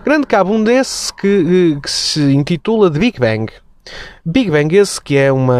Grande 0.05 0.25
cabum 0.27 0.63
desse 0.63 1.13
que, 1.13 1.77
que 1.83 1.91
se 1.91 2.21
intitula 2.33 2.89
de 2.89 3.01
Big 3.01 3.19
Bang. 3.19 3.53
Big 4.25 4.49
Bang 4.49 4.77
esse 4.77 5.01
que 5.01 5.17
é 5.17 5.33
uma 5.33 5.57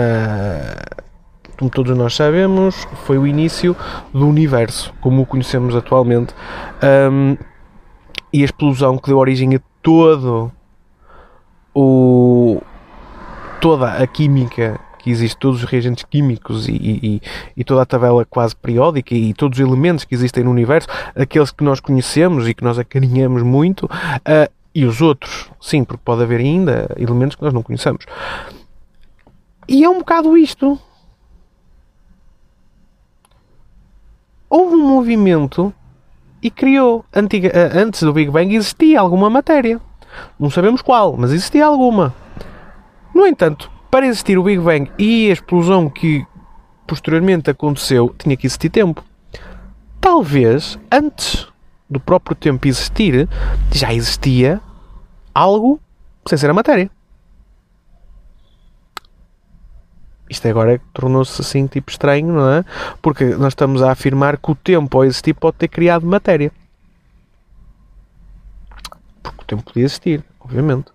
como 1.59 1.71
todos 1.71 1.97
nós 1.97 2.15
sabemos, 2.15 2.87
foi 3.05 3.17
o 3.17 3.27
início 3.27 3.75
do 4.13 4.29
universo, 4.29 4.93
como 5.01 5.23
o 5.23 5.27
conhecemos 5.27 5.75
atualmente, 5.75 6.35
um, 7.11 7.37
e 8.33 8.43
a 8.43 8.45
explosão 8.45 8.99
que 8.99 9.09
deu 9.09 9.17
origem 9.17 9.57
a 9.57 9.61
todo 9.83 10.53
o 11.75 12.61
toda 13.61 13.93
a 13.93 14.07
química 14.07 14.79
que 14.99 15.11
existe, 15.11 15.37
todos 15.37 15.63
os 15.63 15.69
reagentes 15.69 16.05
químicos 16.05 16.69
e, 16.69 16.73
e, 16.73 17.23
e, 17.57 17.65
toda 17.65 17.83
a 17.83 17.87
tabela 17.87 18.25
quase 18.25 18.57
periódica 18.57 19.15
e 19.15 19.33
todos 19.33 19.59
os 19.59 19.65
elementos 19.65 20.05
que 20.05 20.15
existem 20.15 20.43
no 20.43 20.51
universo, 20.51 20.89
aqueles 21.15 21.51
que 21.51 21.63
nós 21.63 21.79
conhecemos 21.79 22.49
e 22.49 22.55
que 22.55 22.65
nós 22.65 22.79
acarinhamos 22.79 23.43
muito, 23.43 23.87
uh, 23.87 24.53
e 24.75 24.85
os 24.85 25.01
outros, 25.01 25.49
sim, 25.61 25.85
porque 25.85 26.03
pode 26.05 26.23
haver 26.23 26.41
ainda 26.41 26.89
elementos 26.97 27.37
que 27.37 27.43
nós 27.43 27.53
não 27.53 27.63
conhecemos. 27.63 28.05
E 29.69 29.85
é 29.85 29.89
um 29.89 29.99
bocado 29.99 30.37
isto. 30.37 30.79
houve 34.49 34.77
um 34.77 34.87
movimento 34.87 35.73
e 36.43 36.51
criou. 36.51 37.05
Antiga, 37.15 37.49
eh, 37.49 37.79
antes 37.79 38.03
do 38.03 38.13
Big 38.13 38.31
Bang 38.31 38.55
existia 38.55 39.01
alguma 39.01 39.29
matéria. 39.29 39.81
Não 40.39 40.49
sabemos 40.49 40.81
qual, 40.81 41.17
mas 41.17 41.33
existia 41.33 41.67
alguma. 41.67 42.15
No 43.17 43.27
entanto, 43.27 43.71
para 43.91 44.07
existir 44.07 44.37
o 44.37 44.43
Big 44.43 44.61
Bang 44.61 44.93
e 44.99 45.31
a 45.31 45.33
explosão 45.33 45.89
que 45.89 46.27
posteriormente 46.87 47.49
aconteceu, 47.49 48.15
tinha 48.19 48.37
que 48.37 48.47
existir 48.47 48.69
tempo. 48.69 49.03
Talvez 49.99 50.79
antes 50.93 51.49
do 51.89 51.99
próprio 51.99 52.37
tempo 52.37 52.69
existir, 52.69 53.27
já 53.73 53.95
existia 53.95 54.61
algo 55.35 55.81
sem 56.29 56.37
ser 56.37 56.51
a 56.51 56.53
matéria. 56.53 56.91
isto 60.29 60.47
agora 60.49 60.79
tornou-se 60.93 61.41
assim 61.41 61.67
tipo 61.67 61.91
estranho, 61.91 62.35
não 62.35 62.51
é? 62.51 62.65
Porque 63.01 63.25
nós 63.37 63.53
estamos 63.53 63.81
a 63.81 63.93
afirmar 63.93 64.37
que 64.37 64.51
o 64.51 64.55
tempo 64.55 64.99
ao 64.99 65.07
existir 65.07 65.33
pode 65.33 65.57
ter 65.57 65.69
criado 65.69 66.05
matéria. 66.05 66.53
Porque 69.23 69.41
o 69.41 69.45
tempo 69.47 69.63
podia 69.63 69.85
existir, 69.85 70.23
obviamente. 70.39 70.93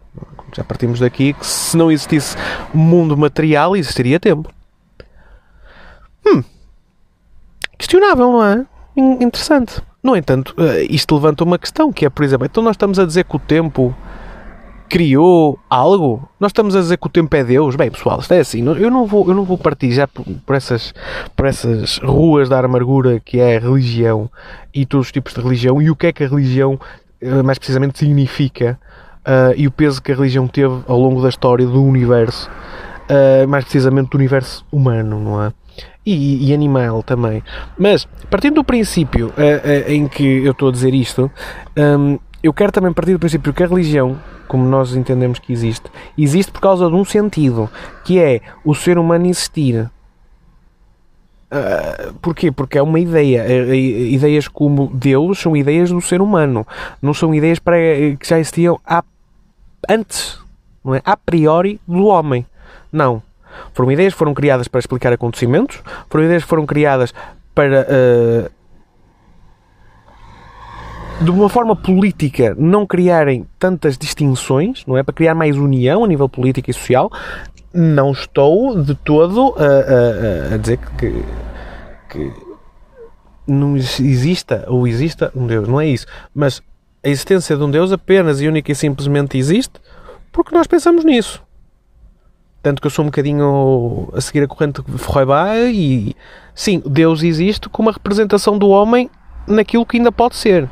Já 0.54 0.64
partimos 0.64 1.00
daqui 1.00 1.34
que 1.34 1.46
se 1.46 1.76
não 1.78 1.92
existisse 1.92 2.36
mundo 2.74 3.18
material, 3.18 3.76
existiria 3.76 4.20
tempo. 4.20 4.52
Hum. 6.26 6.44
Questionável, 7.78 8.32
não 8.32 8.44
é? 8.44 8.66
Interessante. 8.96 9.82
No 10.04 10.16
entanto, 10.16 10.54
eh, 10.58 10.88
isto 10.90 11.16
levanta 11.16 11.44
uma 11.44 11.60
questão 11.60 11.92
que 11.92 12.06
é, 12.06 12.10
por 12.10 12.24
exemplo, 12.24 12.46
então 12.46 12.64
nós 12.64 12.76
estamos 12.76 12.98
a 13.00 13.06
dizer 13.06 13.24
que 13.24 13.36
o 13.36 13.40
tempo 13.40 13.96
criou 14.92 15.58
algo? 15.70 16.28
Nós 16.38 16.50
estamos 16.50 16.76
a 16.76 16.82
dizer 16.82 16.98
que 16.98 17.08
o 17.08 17.10
tempo 17.10 17.34
é 17.34 17.44
Deus? 17.46 17.78
Bem, 17.78 17.90
pessoal, 17.90 18.20
isto 18.20 18.34
é 18.34 18.40
assim. 18.40 18.62
Eu 18.66 18.92
não 18.92 19.08
vou, 19.08 19.26
eu 19.30 19.34
não 19.34 19.46
vou 19.46 19.58
partir 19.58 19.92
já 19.92 20.06
por, 20.06 20.54
essas, 20.54 20.94
por 21.34 21.46
essas 21.46 21.98
ruas 22.00 22.50
da 22.50 22.60
amargura 22.60 23.18
que 23.20 23.40
é 23.40 23.56
a 23.56 23.60
religião 23.60 24.30
e 24.74 24.86
todos 24.86 25.08
os 25.08 25.12
tipos 25.12 25.34
de 25.34 25.40
religião 25.40 25.82
e 25.82 25.90
o 25.90 25.96
que 25.96 26.08
é 26.08 26.12
que 26.12 26.26
a 26.26 26.28
religião 26.28 26.78
eh, 27.22 27.42
mais 27.42 27.58
precisamente 27.58 28.00
significa 28.00 28.78
uh, 29.26 29.54
e 29.56 29.68
o 29.68 29.72
peso 29.72 30.02
que 30.02 30.12
a 30.12 30.16
religião 30.16 30.48
teve 30.48 30.82
ao 30.88 31.00
longo 31.00 31.22
da 31.22 31.30
história 31.30 31.66
do 31.66 31.84
universo, 31.84 32.50
uh, 33.10 33.48
mais 33.48 33.64
precisamente 33.64 34.10
do 34.10 34.18
universo 34.18 34.66
humano, 34.72 35.20
não 35.20 35.44
é? 35.44 35.54
E, 36.06 36.50
e, 36.50 36.54
animal 36.54 37.04
também. 37.04 37.44
Mas, 37.78 38.08
partindo 38.30 38.56
do 38.56 38.64
princípio 38.64 39.28
uh, 39.30 39.92
em 39.92 40.08
que 40.08 40.24
eu 40.44 40.52
estou 40.52 40.70
a 40.70 40.72
dizer 40.72 40.94
isto, 40.94 41.30
um, 41.78 42.18
eu 42.42 42.52
quero 42.52 42.72
também 42.72 42.92
partir 42.92 43.14
do 43.14 43.20
princípio 43.20 43.54
que 43.54 43.64
a 43.64 43.68
religião 43.68 44.18
como 44.52 44.68
nós 44.68 44.94
entendemos 44.98 45.40
que 45.40 45.54
existe, 45.54 45.90
existe 46.18 46.52
por 46.52 46.60
causa 46.60 46.90
de 46.90 46.94
um 46.94 47.06
sentido, 47.06 47.70
que 48.04 48.20
é 48.20 48.42
o 48.66 48.76
ser 48.76 48.98
humano 48.98 49.26
existir. 49.28 49.90
Uh, 51.50 52.14
porquê? 52.22 52.52
Porque 52.52 52.78
é 52.78 52.82
uma 52.82 53.00
ideia. 53.00 53.46
Ideias 53.74 54.50
como 54.50 54.92
Deus 54.94 55.40
são 55.40 55.56
ideias 55.56 55.90
do 55.90 56.02
ser 56.02 56.22
humano, 56.22 56.68
não 57.02 57.14
são 57.14 57.34
ideias 57.34 57.60
para, 57.60 57.78
que 58.20 58.28
já 58.28 58.40
existiam 58.40 58.78
a, 58.86 59.02
antes, 59.90 60.40
não 60.84 60.96
é? 60.96 61.02
a 61.06 61.16
priori 61.16 61.80
do 61.88 62.06
homem. 62.06 62.46
Não. 62.92 63.22
Foram 63.74 63.92
ideias 63.92 64.14
que 64.14 64.20
foram 64.20 64.34
criadas 64.34 64.68
para 64.68 64.80
explicar 64.80 65.12
acontecimentos, 65.14 65.82
foram 66.10 66.26
ideias 66.26 66.44
que 66.44 66.50
foram 66.50 66.66
criadas 66.66 67.14
para 67.54 67.86
uh, 67.90 68.52
de 71.24 71.30
uma 71.30 71.50
forma 71.50 71.76
política, 71.76 72.56
não 72.58 72.86
criarem 72.86 73.46
tantas 73.60 73.98
distinções, 73.98 74.84
não 74.88 74.98
é? 74.98 75.04
Para 75.04 75.14
criar 75.14 75.36
mais 75.36 75.56
união 75.56 76.04
a 76.04 76.08
nível 76.08 76.28
político 76.28 76.72
e 76.72 76.74
social, 76.74 77.12
não 77.74 78.12
estou 78.12 78.82
de 78.82 78.96
todo 78.96 79.56
a, 79.58 80.52
a, 80.52 80.56
a 80.56 80.58
dizer 80.58 80.80
que, 80.98 81.24
que 82.10 82.34
não 83.48 83.78
exista 83.78 84.66
ou 84.68 84.88
exista 84.88 85.32
um 85.36 85.46
Deus, 85.46 85.68
não 85.68 85.80
é 85.80 85.88
isso. 85.88 86.08
Mas 86.34 86.62
a 87.04 87.10
existência 87.10 87.56
de 87.56 87.64
um 87.64 87.72
Deus 87.72 87.92
apenas 87.92 88.42
e 88.42 88.48
única 88.48 88.72
e 88.72 88.76
simplesmente 88.76 89.38
existe 89.38 89.80
porque 90.32 90.56
nós 90.56 90.68
pensamos 90.68 91.04
nisso. 91.04 91.44
Tanto 92.62 92.80
que 92.80 92.88
eu 92.88 92.92
sou 92.92 93.04
um 93.04 93.08
bocadinho 93.08 94.10
a 94.14 94.22
seguir 94.22 94.44
a 94.44 94.48
corrente 94.48 94.82
de 94.84 94.98
Feuerbach 94.98 95.72
e 95.74 96.16
sim, 96.54 96.82
Deus 96.86 97.24
existe 97.24 97.68
como 97.70 97.90
a 97.90 97.94
representação 97.94 98.58
do 98.58 98.70
homem 98.70 99.10
naquilo 99.48 99.86
que 99.86 99.98
ainda 99.98 100.12
pode 100.12 100.36
ser 100.36 100.70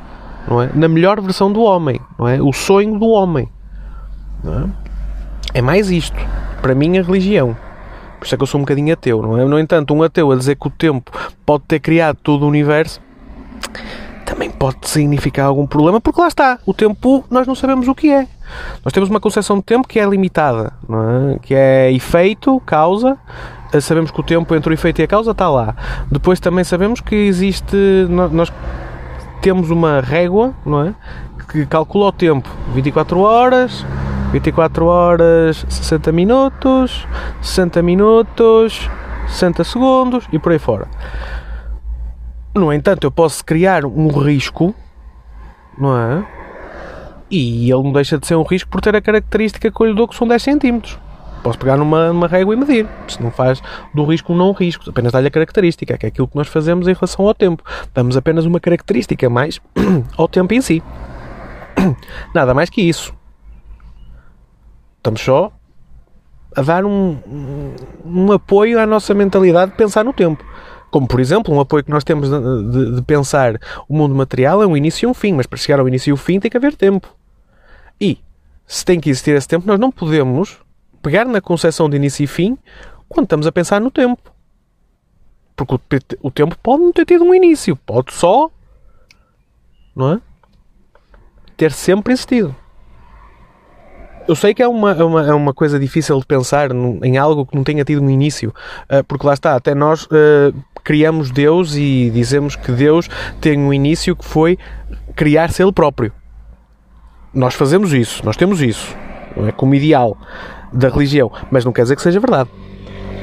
não 0.49 0.61
é? 0.61 0.69
Na 0.73 0.87
melhor 0.87 1.21
versão 1.21 1.51
do 1.51 1.61
homem, 1.61 2.01
não 2.17 2.27
é? 2.27 2.41
O 2.41 2.51
sonho 2.51 2.97
do 2.97 3.07
homem. 3.09 3.47
É? 5.53 5.59
é? 5.59 5.61
mais 5.61 5.91
isto. 5.91 6.17
Para 6.61 6.73
mim, 6.73 6.97
a 6.97 7.03
religião. 7.03 7.55
Por 8.17 8.25
isso 8.25 8.35
é 8.35 8.37
que 8.37 8.43
eu 8.43 8.47
sou 8.47 8.59
um 8.59 8.63
bocadinho 8.63 8.93
ateu, 8.93 9.21
não 9.21 9.37
é? 9.37 9.45
No 9.45 9.59
entanto, 9.59 9.93
um 9.93 10.03
ateu 10.03 10.31
a 10.31 10.35
dizer 10.35 10.55
que 10.55 10.67
o 10.67 10.71
tempo 10.71 11.11
pode 11.45 11.63
ter 11.65 11.79
criado 11.79 12.17
todo 12.21 12.43
o 12.43 12.47
universo 12.47 12.99
também 14.29 14.49
pode 14.49 14.87
significar 14.87 15.47
algum 15.47 15.65
problema, 15.65 15.99
porque 15.99 16.21
lá 16.21 16.27
está, 16.27 16.59
o 16.65 16.73
tempo 16.73 17.25
nós 17.31 17.47
não 17.47 17.55
sabemos 17.55 17.87
o 17.87 17.95
que 17.95 18.11
é. 18.11 18.27
Nós 18.85 18.93
temos 18.93 19.09
uma 19.09 19.19
concepção 19.19 19.57
de 19.57 19.63
tempo 19.63 19.87
que 19.87 19.99
é 19.99 20.05
limitada, 20.05 20.71
é? 20.87 21.39
que 21.39 21.55
é 21.55 21.91
efeito, 21.91 22.61
causa. 22.65 23.17
Sabemos 23.81 24.11
que 24.11 24.19
o 24.19 24.23
tempo 24.23 24.55
entre 24.55 24.71
o 24.71 24.73
efeito 24.73 24.99
e 24.99 25.03
a 25.03 25.07
causa 25.07 25.31
está 25.31 25.49
lá. 25.49 25.75
Depois 26.11 26.39
também 26.39 26.63
sabemos 26.63 27.01
que 27.01 27.15
existe. 27.15 27.75
Nós 28.09 28.51
temos 29.41 29.69
uma 29.69 30.01
régua, 30.01 30.53
não 30.65 30.83
é? 30.83 30.93
Que 31.51 31.65
calcula 31.65 32.07
o 32.07 32.11
tempo, 32.11 32.49
24 32.73 33.19
horas, 33.19 33.85
24 34.31 34.85
horas, 34.85 35.65
60 35.69 36.11
minutos, 36.11 37.07
60 37.41 37.81
minutos, 37.81 38.89
60 39.27 39.63
segundos 39.63 40.27
e 40.31 40.39
por 40.39 40.51
aí 40.51 40.59
fora. 40.59 40.87
No 42.53 42.73
entanto, 42.73 43.03
eu 43.03 43.11
posso 43.11 43.43
criar 43.45 43.85
um 43.85 44.07
risco, 44.07 44.73
não 45.77 45.97
é? 45.97 46.25
E 47.29 47.71
ele 47.71 47.83
não 47.83 47.91
deixa 47.91 48.17
de 48.17 48.25
ser 48.25 48.35
um 48.35 48.43
risco 48.43 48.69
por 48.69 48.81
ter 48.81 48.95
a 48.95 49.01
característica 49.01 49.71
que 49.71 49.81
eu 49.81 49.87
lhe 49.87 49.93
dou 49.93 50.07
que 50.07 50.15
são 50.15 50.27
10 50.27 50.41
centímetros. 50.41 50.99
Posso 51.43 51.57
pegar 51.57 51.77
numa, 51.77 52.07
numa 52.07 52.27
régua 52.27 52.53
e 52.53 52.57
medir. 52.57 52.87
Se 53.07 53.21
não 53.21 53.31
faz 53.31 53.61
do 53.93 54.03
risco 54.03 54.33
um 54.33 54.35
não 54.35 54.51
risco, 54.51 54.89
apenas 54.89 55.11
dá-lhe 55.11 55.27
a 55.27 55.31
característica, 55.31 55.97
que 55.97 56.05
é 56.05 56.09
aquilo 56.09 56.27
que 56.27 56.35
nós 56.35 56.47
fazemos 56.47 56.87
em 56.87 56.93
relação 56.93 57.27
ao 57.27 57.33
tempo. 57.33 57.63
Damos 57.93 58.17
apenas 58.17 58.45
uma 58.45 58.59
característica 58.59 59.29
mais 59.29 59.61
ao 60.17 60.27
tempo 60.27 60.53
em 60.53 60.61
si. 60.61 60.83
Nada 62.33 62.53
mais 62.53 62.69
que 62.69 62.81
isso. 62.81 63.13
Estamos 64.97 65.21
só 65.21 65.51
a 66.55 66.61
dar 66.61 66.83
um, 66.83 67.17
um 68.03 68.31
apoio 68.31 68.79
à 68.79 68.85
nossa 68.85 69.13
mentalidade 69.13 69.71
de 69.71 69.77
pensar 69.77 70.03
no 70.03 70.11
tempo. 70.11 70.43
Como, 70.91 71.07
por 71.07 71.19
exemplo, 71.19 71.53
um 71.53 71.59
apoio 71.59 71.83
que 71.83 71.91
nós 71.91 72.03
temos 72.03 72.29
de, 72.29 72.95
de, 72.95 73.01
pensar 73.03 73.59
o 73.87 73.95
mundo 73.95 74.15
material 74.15 74.63
é 74.63 74.67
um 74.67 74.75
início 74.75 75.05
e 75.05 75.09
um 75.09 75.13
fim, 75.13 75.33
mas 75.33 75.45
para 75.45 75.57
chegar 75.57 75.79
ao 75.79 75.87
início 75.87 76.09
e 76.09 76.11
ao 76.11 76.17
fim 76.17 76.39
tem 76.39 76.49
que 76.49 76.57
haver 76.57 76.75
tempo. 76.75 77.07
E, 78.01 78.17
se 78.65 78.83
tem 78.83 78.99
que 78.99 79.09
existir 79.09 79.35
esse 79.35 79.47
tempo, 79.47 79.67
nós 79.67 79.79
não 79.79 79.91
podemos 79.91 80.57
pegar 81.01 81.25
na 81.25 81.41
concepção 81.41 81.89
de 81.89 81.95
início 81.95 82.23
e 82.23 82.27
fim 82.27 82.57
quando 83.07 83.25
estamos 83.25 83.47
a 83.47 83.51
pensar 83.51 83.79
no 83.79 83.91
tempo. 83.91 84.31
Porque 85.55 85.75
o, 85.75 86.27
o 86.27 86.31
tempo 86.31 86.57
pode 86.61 86.83
não 86.83 86.91
ter 86.91 87.05
tido 87.05 87.23
um 87.23 87.35
início, 87.35 87.75
pode 87.75 88.13
só, 88.13 88.49
não 89.95 90.13
é? 90.13 90.21
Ter 91.57 91.71
sempre 91.71 92.13
existido. 92.13 92.55
Eu 94.29 94.35
sei 94.35 94.53
que 94.53 94.61
é 94.61 94.67
uma, 94.67 94.91
é 94.91 95.03
uma, 95.03 95.27
é 95.27 95.33
uma 95.33 95.53
coisa 95.55 95.79
difícil 95.79 96.19
de 96.19 96.25
pensar 96.25 96.69
em 96.71 97.17
algo 97.17 97.47
que 97.47 97.55
não 97.55 97.63
tenha 97.63 97.83
tido 97.83 98.03
um 98.03 98.09
início, 98.11 98.53
uh, 98.83 99.03
porque 99.05 99.25
lá 99.25 99.33
está, 99.33 99.55
até 99.55 99.73
nós 99.73 100.03
uh, 100.03 100.53
criamos 100.83 101.31
Deus 101.31 101.75
e 101.75 102.11
dizemos 102.13 102.55
que 102.55 102.71
Deus 102.71 103.09
tem 103.39 103.57
um 103.59 103.73
início 103.73 104.15
que 104.15 104.25
foi 104.25 104.57
criar-se 105.15 105.61
Ele 105.61 105.71
próprio. 105.71 106.11
Nós 107.33 107.53
fazemos 107.53 107.93
isso, 107.93 108.25
nós 108.25 108.35
temos 108.35 108.61
isso, 108.61 108.95
não 109.35 109.47
é? 109.47 109.51
Como 109.51 109.75
ideal 109.75 110.17
da 110.73 110.89
religião, 110.89 111.31
mas 111.51 111.65
não 111.65 111.71
quer 111.71 111.83
dizer 111.83 111.95
que 111.95 112.01
seja 112.01 112.19
verdade. 112.19 112.49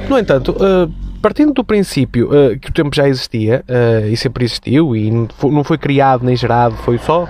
No 0.09 0.19
entanto, 0.19 0.53
uh, 0.53 0.93
partindo 1.21 1.53
do 1.53 1.65
princípio 1.65 2.29
uh, 2.29 2.59
que 2.59 2.71
o 2.71 2.73
tempo 2.73 2.95
já 2.95 3.09
existia 3.09 3.65
uh, 3.69 4.07
e 4.07 4.17
sempre 4.17 4.45
existiu 4.45 4.95
e 4.95 5.11
não 5.11 5.65
foi 5.65 5.79
criado 5.79 6.25
nem 6.25 6.37
gerado, 6.37 6.77
foi 6.77 6.99
só 6.99 7.29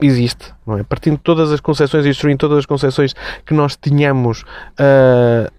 existe, 0.00 0.52
não 0.66 0.78
é? 0.78 0.82
Partindo 0.82 1.16
de 1.16 1.22
todas 1.22 1.50
as 1.52 1.60
concepções 1.60 2.04
e 2.04 2.08
destruindo 2.08 2.38
todas 2.38 2.58
as 2.58 2.66
concepções 2.66 3.14
que 3.44 3.52
nós 3.54 3.76
tínhamos 3.76 4.44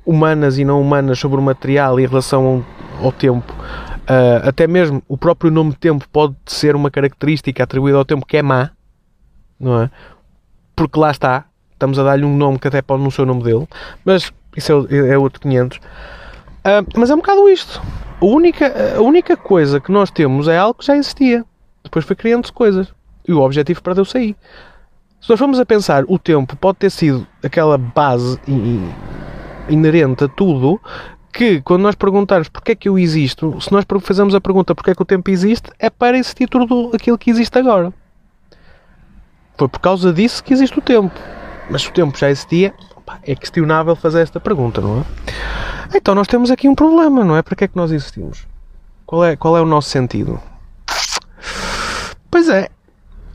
humanas 0.06 0.58
e 0.58 0.66
não 0.66 0.82
humanas 0.82 1.20
sobre 1.20 1.40
o 1.40 1.42
material 1.42 2.00
e 2.00 2.04
em 2.04 2.08
relação 2.08 2.64
ao, 3.00 3.06
ao 3.06 3.12
tempo. 3.12 3.54
até 4.44 4.66
mesmo 4.66 5.04
o 5.08 5.18
próprio 5.18 5.52
nome 5.52 5.74
tempo 5.74 6.08
pode 6.10 6.36
ser 6.46 6.76
uma 6.76 6.90
característica 6.90 7.64
atribuída 7.64 7.98
ao 7.98 8.06
tempo 8.06 8.26
que 8.26 8.38
é 8.38 8.42
má, 8.42 8.72
não 9.60 9.84
é? 9.84 9.90
Porque 10.76 10.98
lá 10.98 11.12
está, 11.12 11.46
estamos 11.74 12.00
a 12.00 12.04
dar-lhe 12.04 12.26
um 12.26 12.36
nome 12.36 12.60
que 12.60 12.68
até 12.68 12.82
pode 12.82 13.04
não 13.04 13.12
ser 13.12 13.24
o 13.24 13.26
nome 13.26 13.44
dele, 13.44 13.68
mas 14.06 14.32
isso 14.56 14.88
é, 14.90 15.14
é 15.14 15.18
outro 15.18 15.40
500. 15.42 15.78
Uh, 15.78 15.82
ah, 16.64 16.84
mas 16.98 17.10
é 17.10 17.14
um 17.14 17.18
bocado 17.18 17.48
isto. 17.50 17.82
A 18.22 18.26
única, 18.26 18.98
a 18.98 19.02
única 19.02 19.38
coisa 19.38 19.80
que 19.80 19.92
nós 19.92 20.12
temos 20.12 20.48
é 20.48 20.58
algo 20.58 20.80
que 20.80 20.86
já 20.86 20.96
existia. 20.96 21.46
Depois 21.84 22.06
foi 22.06 22.16
criando-se 22.16 22.52
coisas. 22.52 22.94
E 23.30 23.32
o 23.32 23.42
objetivo 23.42 23.80
perdeu-se 23.84 24.18
aí. 24.18 24.36
Se 25.22 25.30
nós 25.30 25.38
formos 25.38 25.60
a 25.60 25.66
pensar, 25.66 26.04
o 26.08 26.18
tempo 26.18 26.56
pode 26.56 26.80
ter 26.80 26.90
sido 26.90 27.28
aquela 27.44 27.78
base 27.78 28.40
inerente 29.70 30.24
a 30.24 30.28
tudo 30.28 30.82
que 31.32 31.62
quando 31.62 31.84
nós 31.84 31.94
perguntarmos 31.94 32.50
porque 32.50 32.72
é 32.72 32.76
que 32.76 32.90
eu 32.90 32.98
existo, 32.98 33.62
se 33.62 33.72
nós 33.72 33.86
fazemos 34.02 34.34
a 34.34 34.42
pergunta 34.42 34.74
porque 34.74 34.90
é 34.90 34.96
que 34.96 35.02
o 35.04 35.06
tempo 35.06 35.30
existe, 35.30 35.70
é 35.78 35.92
para 35.92 36.18
existir 36.18 36.50
tudo 36.50 36.90
aquilo 36.92 37.20
que 37.20 37.30
existe 37.30 37.56
agora. 37.60 37.94
Foi 39.56 39.68
por 39.68 39.80
causa 39.80 40.12
disso 40.12 40.44
que 40.44 40.52
existe 40.52 40.80
o 40.80 40.82
tempo. 40.82 41.14
Mas 41.70 41.84
se 41.84 41.90
o 41.90 41.94
tempo 41.94 42.18
já 42.18 42.32
existia, 42.32 42.74
é 43.22 43.36
questionável 43.36 43.96
fazer 43.96 44.22
esta 44.22 44.40
pergunta, 44.40 44.82
não 44.82 45.02
é? 45.02 45.04
Então 45.96 46.16
nós 46.16 46.28
temos 46.28 46.50
aqui 46.50 46.68
um 46.68 46.74
problema, 46.74 47.24
não 47.24 47.38
é? 47.38 47.44
Para 47.44 47.56
que 47.56 47.66
é 47.66 47.68
que 47.68 47.78
nós 47.78 47.92
existimos? 47.92 48.48
Qual 49.06 49.24
é, 49.24 49.36
qual 49.36 49.56
é 49.56 49.62
o 49.62 49.68
nosso 49.68 49.90
sentido? 49.90 50.42
Pois 52.32 52.48
é, 52.48 52.70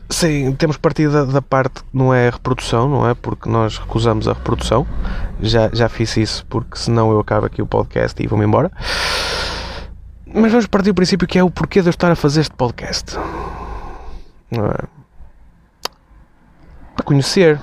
sim, 0.09 0.53
temos 0.53 0.77
partido 0.77 1.25
da, 1.25 1.41
parte 1.41 1.83
que 1.83 1.89
não 1.93 2.13
é 2.13 2.29
reprodução, 2.29 2.87
não 2.89 3.07
é? 3.07 3.13
Porque 3.13 3.49
nós 3.49 3.77
recusamos 3.77 4.27
a 4.27 4.33
reprodução. 4.33 4.85
Já, 5.41 5.69
já 5.73 5.89
fiz 5.89 6.15
isso, 6.17 6.45
porque 6.47 6.77
senão 6.77 7.11
eu 7.11 7.19
acabo 7.19 7.45
aqui 7.45 7.61
o 7.61 7.67
podcast 7.67 8.21
e 8.21 8.27
vou-me 8.27 8.45
embora. 8.45 8.71
Mas 10.33 10.51
vamos 10.51 10.67
partir 10.67 10.91
do 10.91 10.95
princípio 10.95 11.27
que 11.27 11.39
é 11.39 11.43
o 11.43 11.49
porquê 11.49 11.81
de 11.81 11.87
eu 11.87 11.91
estar 11.91 12.11
a 12.11 12.15
fazer 12.15 12.41
este 12.41 12.53
podcast. 12.55 13.17
Não 14.51 14.65
é? 14.65 14.77
Para 16.95 17.05
conhecer, 17.05 17.59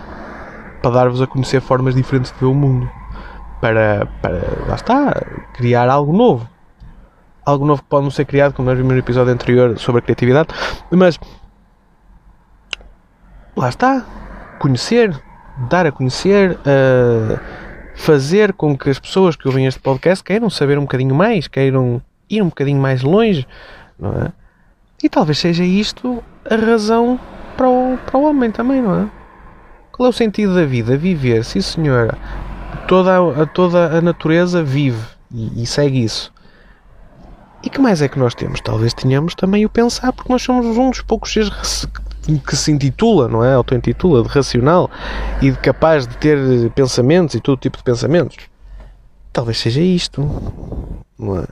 para 0.82 0.90
dar-vos 0.90 1.22
a 1.22 1.26
conhecer 1.26 1.60
formas 1.60 1.94
diferentes 1.94 2.32
de 2.32 2.38
ver 2.38 2.46
o 2.46 2.54
mundo. 2.54 2.90
Para, 3.60 4.06
para, 4.20 4.66
lá 4.66 4.74
está, 4.74 5.14
criar 5.54 5.88
algo 5.88 6.12
novo. 6.12 6.48
Algo 7.44 7.64
novo 7.64 7.82
que 7.82 7.88
pode 7.88 8.04
não 8.04 8.10
ser 8.10 8.24
criado, 8.24 8.54
como 8.54 8.68
nós 8.68 8.76
vimos 8.76 8.92
no 8.92 8.98
episódio 8.98 9.32
anterior 9.32 9.78
sobre 9.78 9.98
a 10.00 10.02
criatividade, 10.02 10.48
mas 10.90 11.18
lá 13.62 13.68
está, 13.68 14.04
conhecer, 14.58 15.16
dar 15.70 15.86
a 15.86 15.92
conhecer, 15.92 16.58
uh, 16.58 17.38
fazer 17.94 18.52
com 18.52 18.76
que 18.76 18.90
as 18.90 18.98
pessoas 18.98 19.36
que 19.36 19.46
ouvem 19.46 19.66
este 19.66 19.78
podcast 19.78 20.24
queiram 20.24 20.50
saber 20.50 20.78
um 20.78 20.82
bocadinho 20.82 21.14
mais, 21.14 21.46
queiram 21.46 22.02
ir 22.28 22.42
um 22.42 22.48
bocadinho 22.48 22.80
mais 22.80 23.02
longe, 23.02 23.46
não 23.98 24.10
é? 24.10 24.32
E 25.00 25.08
talvez 25.08 25.38
seja 25.38 25.62
isto 25.62 26.22
a 26.48 26.56
razão 26.56 27.18
para 27.56 27.68
o, 27.68 27.98
para 28.04 28.18
o 28.18 28.24
homem 28.24 28.50
também, 28.50 28.82
não 28.82 29.02
é? 29.02 29.10
Qual 29.92 30.06
é 30.06 30.10
o 30.10 30.12
sentido 30.12 30.54
da 30.54 30.64
vida? 30.64 30.96
Viver, 30.96 31.44
sim 31.44 31.60
senhora. 31.60 32.18
Toda 32.88 33.42
a, 33.42 33.46
toda 33.46 33.98
a 33.98 34.00
natureza 34.00 34.62
vive 34.62 35.04
e, 35.30 35.62
e 35.62 35.66
segue 35.66 36.02
isso. 36.02 36.32
E 37.62 37.70
que 37.70 37.80
mais 37.80 38.02
é 38.02 38.08
que 38.08 38.18
nós 38.18 38.34
temos? 38.34 38.60
Talvez 38.60 38.92
tenhamos 38.92 39.36
também 39.36 39.64
o 39.64 39.68
pensar, 39.68 40.12
porque 40.12 40.32
nós 40.32 40.42
somos 40.42 40.66
um 40.76 40.90
dos 40.90 41.00
poucos 41.00 41.32
seres 41.32 41.86
que 42.22 42.56
se 42.56 42.70
intitula, 42.70 43.28
não 43.28 43.44
é? 43.44 43.54
Auto-intitula 43.54 44.22
de 44.22 44.28
racional 44.28 44.90
e 45.40 45.50
de 45.50 45.58
capaz 45.58 46.06
de 46.06 46.16
ter 46.16 46.70
pensamentos 46.70 47.34
e 47.34 47.40
todo 47.40 47.58
tipo 47.58 47.76
de 47.76 47.82
pensamentos. 47.82 48.36
Talvez 49.32 49.58
seja 49.58 49.80
isto, 49.80 50.22
não 51.18 51.38
é? 51.38 51.46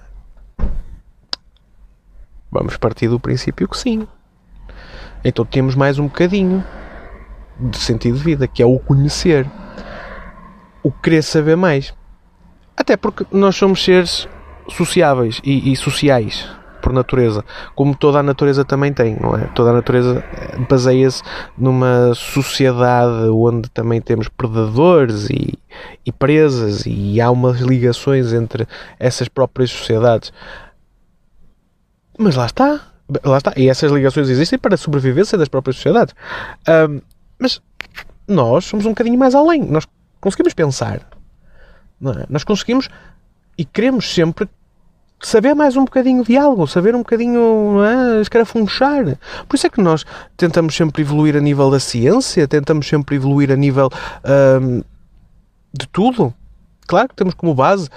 Vamos 2.50 2.76
partir 2.76 3.08
do 3.08 3.18
princípio 3.18 3.68
que 3.68 3.76
sim. 3.76 4.06
Então 5.24 5.44
temos 5.44 5.74
mais 5.74 5.98
um 5.98 6.04
bocadinho 6.04 6.64
de 7.58 7.78
sentido 7.78 8.18
de 8.18 8.24
vida, 8.24 8.46
que 8.46 8.62
é 8.62 8.66
o 8.66 8.78
conhecer, 8.78 9.46
o 10.82 10.90
querer 10.90 11.22
saber 11.22 11.56
mais. 11.56 11.92
Até 12.76 12.96
porque 12.96 13.26
nós 13.30 13.56
somos 13.56 13.84
seres 13.84 14.28
sociáveis 14.68 15.40
e, 15.44 15.72
e 15.72 15.76
sociais 15.76 16.48
por 16.80 16.92
natureza, 16.92 17.44
como 17.74 17.94
toda 17.94 18.18
a 18.18 18.22
natureza 18.22 18.64
também 18.64 18.92
tem, 18.92 19.16
não 19.20 19.36
é? 19.36 19.44
Toda 19.54 19.70
a 19.70 19.72
natureza 19.72 20.24
baseia-se 20.68 21.22
numa 21.56 22.14
sociedade 22.14 23.28
onde 23.28 23.68
também 23.70 24.00
temos 24.00 24.28
predadores 24.28 25.28
e, 25.30 25.58
e 26.04 26.12
presas 26.12 26.84
e 26.86 27.20
há 27.20 27.30
umas 27.30 27.60
ligações 27.60 28.32
entre 28.32 28.66
essas 28.98 29.28
próprias 29.28 29.70
sociedades. 29.70 30.32
Mas 32.18 32.36
lá 32.36 32.46
está, 32.46 32.80
lá 33.24 33.38
está. 33.38 33.52
E 33.56 33.68
essas 33.68 33.90
ligações 33.90 34.28
existem 34.28 34.58
para 34.58 34.74
a 34.74 34.78
sobrevivência 34.78 35.38
das 35.38 35.48
próprias 35.48 35.76
sociedades. 35.76 36.14
Um, 36.68 37.00
mas 37.38 37.60
nós 38.28 38.64
somos 38.64 38.86
um 38.86 38.90
bocadinho 38.90 39.18
mais 39.18 39.34
além. 39.34 39.64
Nós 39.64 39.86
conseguimos 40.20 40.54
pensar. 40.54 40.96
É? 40.96 42.26
Nós 42.28 42.44
conseguimos 42.44 42.88
e 43.56 43.64
queremos 43.64 44.12
sempre 44.12 44.48
saber 45.20 45.54
mais 45.54 45.76
um 45.76 45.84
bocadinho 45.84 46.24
de 46.24 46.36
algo, 46.36 46.66
saber 46.66 46.94
um 46.94 47.00
bocadinho, 47.00 47.78
é? 47.84 48.20
escarafunchar. 48.20 49.18
Por 49.48 49.56
isso 49.56 49.66
é 49.66 49.70
que 49.70 49.80
nós 49.80 50.04
tentamos 50.36 50.74
sempre 50.74 51.02
evoluir 51.02 51.36
a 51.36 51.40
nível 51.40 51.70
da 51.70 51.78
ciência, 51.78 52.48
tentamos 52.48 52.88
sempre 52.88 53.16
evoluir 53.16 53.50
a 53.50 53.56
nível 53.56 53.90
hum, 54.62 54.82
de 55.72 55.86
tudo. 55.88 56.32
Claro 56.86 57.08
que 57.08 57.14
temos 57.14 57.34
como 57.34 57.54
base 57.54 57.88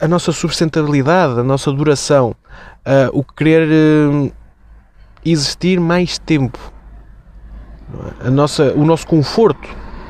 a 0.00 0.08
nossa 0.08 0.32
sustentabilidade, 0.32 1.38
a 1.38 1.44
nossa 1.44 1.70
duração, 1.70 2.34
uh, 2.86 3.10
o 3.12 3.22
querer 3.22 3.68
uh, 3.68 4.32
existir 5.24 5.78
mais 5.78 6.18
tempo. 6.18 6.58
É? 8.22 8.28
A 8.28 8.30
nossa, 8.30 8.72
o 8.72 8.84
nosso 8.84 9.06
conforto 9.06 9.68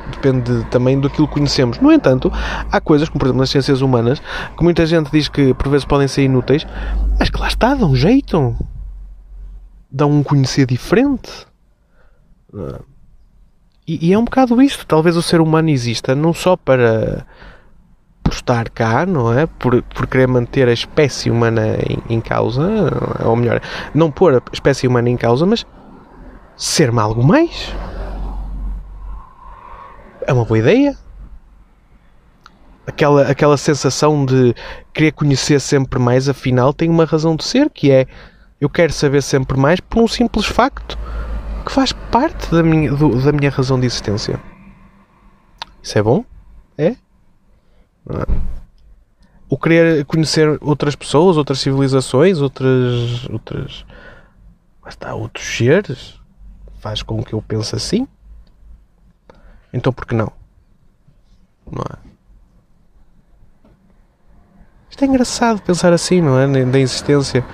depende 0.09 0.65
também 0.65 0.99
daquilo 0.99 1.27
que 1.27 1.33
conhecemos. 1.33 1.79
No 1.79 1.91
entanto, 1.91 2.31
há 2.71 2.81
coisas, 2.81 3.09
como 3.09 3.19
por 3.19 3.25
exemplo 3.27 3.41
nas 3.41 3.49
ciências 3.49 3.81
humanas, 3.81 4.21
que 4.57 4.63
muita 4.63 4.85
gente 4.85 5.11
diz 5.11 5.27
que 5.27 5.53
por 5.53 5.69
vezes 5.69 5.85
podem 5.85 6.07
ser 6.07 6.23
inúteis, 6.23 6.65
mas 7.19 7.29
que 7.29 7.39
lá 7.39 7.47
está, 7.47 7.75
dão 7.75 7.91
um 7.91 7.95
jeito. 7.95 8.55
Dão 9.91 10.09
um 10.09 10.23
conhecer 10.23 10.65
diferente. 10.65 11.45
E, 13.87 14.09
e, 14.09 14.13
é 14.13 14.17
um 14.17 14.23
bocado 14.23 14.61
isto. 14.61 14.85
Talvez 14.85 15.17
o 15.17 15.21
ser 15.21 15.41
humano 15.41 15.69
exista 15.69 16.15
não 16.15 16.33
só 16.33 16.55
para 16.55 17.25
por 18.23 18.33
estar 18.33 18.69
cá, 18.69 19.05
não 19.05 19.37
é? 19.37 19.45
Por, 19.45 19.81
por 19.83 20.07
querer 20.07 20.27
manter 20.27 20.67
a 20.67 20.73
espécie 20.73 21.29
humana 21.29 21.75
em, 21.89 22.15
em 22.15 22.21
causa, 22.21 22.61
ou 23.25 23.35
melhor, 23.35 23.59
não 23.93 24.11
pôr 24.11 24.35
a 24.35 24.41
espécie 24.53 24.87
humana 24.87 25.09
em 25.09 25.17
causa, 25.17 25.45
mas 25.45 25.65
ser-me 26.55 26.99
algo 26.99 27.23
mais. 27.23 27.73
É 30.21 30.33
uma 30.33 30.45
boa 30.45 30.59
ideia. 30.59 30.97
Aquela, 32.85 33.23
aquela 33.23 33.57
sensação 33.57 34.25
de 34.25 34.55
querer 34.93 35.11
conhecer 35.11 35.59
sempre 35.59 35.99
mais, 35.99 36.27
afinal, 36.27 36.73
tem 36.73 36.89
uma 36.89 37.05
razão 37.05 37.35
de 37.35 37.43
ser, 37.43 37.69
que 37.69 37.91
é 37.91 38.07
eu 38.59 38.69
quero 38.69 38.93
saber 38.93 39.23
sempre 39.23 39.57
mais 39.57 39.79
por 39.79 40.03
um 40.03 40.07
simples 40.07 40.45
facto 40.45 40.97
que 41.65 41.71
faz 41.71 41.91
parte 41.91 42.51
da 42.51 42.61
minha, 42.61 42.91
do, 42.93 43.19
da 43.21 43.31
minha 43.31 43.49
razão 43.49 43.79
de 43.79 43.85
existência. 43.85 44.39
Isso 45.81 45.97
é 45.97 46.03
bom? 46.03 46.23
É? 46.77 46.95
O 49.49 49.57
querer 49.57 50.05
conhecer 50.05 50.57
outras 50.61 50.95
pessoas, 50.95 51.37
outras 51.37 51.59
civilizações, 51.59 52.39
outras. 52.39 53.27
outras. 53.29 53.85
está, 54.87 55.13
outros 55.13 55.45
seres 55.45 56.19
faz 56.79 57.03
com 57.03 57.23
que 57.23 57.33
eu 57.33 57.41
pense 57.41 57.75
assim. 57.75 58.07
Então 59.73 59.91
por 59.93 60.05
que 60.05 60.15
não? 60.15 60.31
Não 61.71 61.83
é? 61.83 62.11
Isto 64.89 65.05
é 65.05 65.07
engraçado 65.07 65.61
pensar 65.61 65.93
assim, 65.93 66.21
não 66.21 66.37
é? 66.37 66.65
Da 66.65 66.79
existência. 66.79 67.45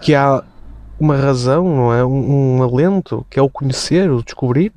Que 0.00 0.14
há 0.14 0.42
uma 0.98 1.16
razão, 1.16 1.64
não 1.64 1.92
é? 1.92 2.04
Um, 2.04 2.58
um 2.58 2.62
alento, 2.62 3.26
que 3.28 3.38
é 3.38 3.42
o 3.42 3.50
conhecer, 3.50 4.10
o 4.10 4.22
descobrir. 4.22 4.72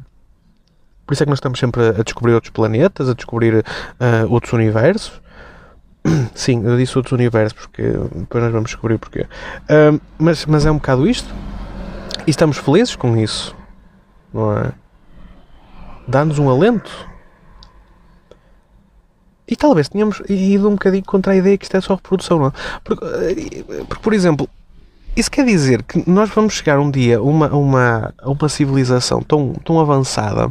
Por 1.05 1.13
isso 1.13 1.23
é 1.23 1.25
que 1.25 1.29
nós 1.29 1.37
estamos 1.37 1.59
sempre 1.59 1.87
a 1.87 2.03
descobrir 2.03 2.33
outros 2.33 2.51
planetas, 2.51 3.09
a 3.09 3.13
descobrir 3.13 3.59
uh, 3.59 3.63
outros 4.29 4.51
universos. 4.53 5.21
Sim, 6.33 6.63
eu 6.65 6.75
disse 6.77 6.97
outros 6.97 7.13
universos, 7.13 7.53
porque 7.53 7.83
depois 7.83 8.43
nós 8.43 8.51
vamos 8.51 8.71
descobrir 8.71 8.97
porquê. 8.97 9.21
Uh, 9.21 10.01
mas, 10.17 10.45
mas 10.45 10.65
é 10.65 10.71
um 10.71 10.75
bocado 10.75 11.07
isto. 11.07 11.33
E 12.25 12.29
estamos 12.29 12.57
felizes 12.57 12.95
com 12.95 13.15
isso, 13.15 13.55
não 14.33 14.57
é? 14.57 14.71
Dá-nos 16.07 16.39
um 16.39 16.49
alento. 16.49 16.91
E 19.47 19.55
talvez 19.55 19.87
tenhamos 19.87 20.21
ido 20.27 20.67
um 20.67 20.73
bocadinho 20.73 21.05
contra 21.05 21.33
a 21.33 21.35
ideia 21.35 21.57
que 21.57 21.65
isto 21.65 21.77
é 21.77 21.81
só 21.81 21.95
reprodução, 21.95 22.39
não 22.39 22.47
é? 22.47 22.51
Porque, 22.83 23.05
eh, 23.05 23.83
porque 23.87 24.03
por 24.03 24.13
exemplo, 24.13 24.49
isso 25.15 25.31
quer 25.31 25.45
dizer 25.45 25.83
que 25.83 26.03
nós 26.09 26.29
vamos 26.29 26.53
chegar 26.53 26.79
um 26.79 26.91
dia 26.91 27.17
a 27.17 27.21
uma, 27.21 27.47
uma, 27.47 28.13
uma 28.23 28.49
civilização 28.49 29.21
tão, 29.21 29.53
tão 29.63 29.79
avançada 29.79 30.49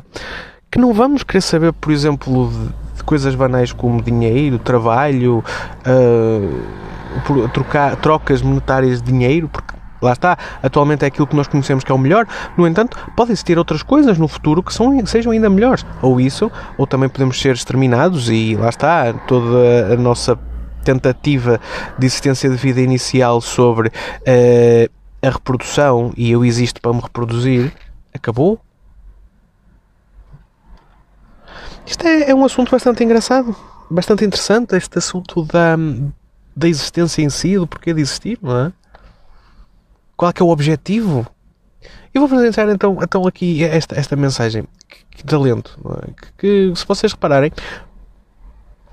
que 0.70 0.78
não 0.78 0.92
vamos 0.92 1.22
querer 1.22 1.42
saber, 1.42 1.72
por 1.72 1.92
exemplo, 1.92 2.50
de, 2.50 2.96
de 2.96 3.04
coisas 3.04 3.34
banais 3.34 3.72
como 3.72 4.02
dinheiro, 4.02 4.58
trabalho, 4.58 5.44
uh, 5.86 6.62
trocas 8.02 8.42
monetárias 8.42 9.00
de 9.00 9.12
dinheiro, 9.12 9.48
porque 9.48 9.75
lá 10.06 10.12
está, 10.12 10.38
atualmente 10.62 11.04
é 11.04 11.08
aquilo 11.08 11.26
que 11.26 11.36
nós 11.36 11.46
conhecemos 11.46 11.84
que 11.84 11.92
é 11.92 11.94
o 11.94 11.98
melhor. 11.98 12.26
No 12.56 12.66
entanto, 12.66 12.96
podem 13.14 13.32
existir 13.32 13.58
outras 13.58 13.82
coisas 13.82 14.16
no 14.18 14.28
futuro 14.28 14.62
que 14.62 14.72
são, 14.72 15.04
sejam 15.06 15.32
ainda 15.32 15.50
melhores. 15.50 15.84
Ou 16.00 16.20
isso, 16.20 16.50
ou 16.78 16.86
também 16.86 17.08
podemos 17.08 17.40
ser 17.40 17.54
exterminados 17.54 18.30
e 18.30 18.56
lá 18.56 18.68
está, 18.68 19.12
toda 19.12 19.92
a 19.92 19.96
nossa 19.96 20.38
tentativa 20.84 21.60
de 21.98 22.06
existência 22.06 22.48
de 22.48 22.56
vida 22.56 22.80
inicial 22.80 23.40
sobre 23.40 23.88
uh, 23.88 24.90
a 25.20 25.30
reprodução 25.30 26.12
e 26.16 26.30
eu 26.30 26.44
existo 26.44 26.80
para 26.80 26.92
me 26.92 27.00
reproduzir 27.00 27.72
acabou. 28.14 28.60
Isto 31.84 32.06
é, 32.06 32.30
é 32.30 32.34
um 32.34 32.44
assunto 32.44 32.70
bastante 32.70 33.04
engraçado, 33.04 33.54
bastante 33.88 34.24
interessante, 34.24 34.74
este 34.76 34.98
assunto 34.98 35.44
da, 35.44 35.76
da 36.54 36.68
existência 36.68 37.22
em 37.22 37.30
si, 37.30 37.56
do 37.56 37.66
porquê 37.66 37.94
de 37.94 38.00
existir, 38.00 38.38
não 38.42 38.66
é? 38.66 38.72
Qual 40.16 40.30
é 40.30 40.32
que 40.32 40.42
é 40.42 40.44
o 40.44 40.48
objetivo? 40.48 41.26
Eu 42.14 42.26
vou 42.26 42.26
apresentar 42.26 42.68
então, 42.72 42.98
então 43.02 43.26
aqui 43.26 43.62
esta, 43.62 43.94
esta 43.94 44.16
mensagem 44.16 44.64
que, 44.88 45.18
que 45.18 45.24
talento, 45.24 45.78
é? 46.02 46.10
que, 46.38 46.72
que, 46.72 46.78
se 46.78 46.86
vocês 46.86 47.12
repararem, 47.12 47.52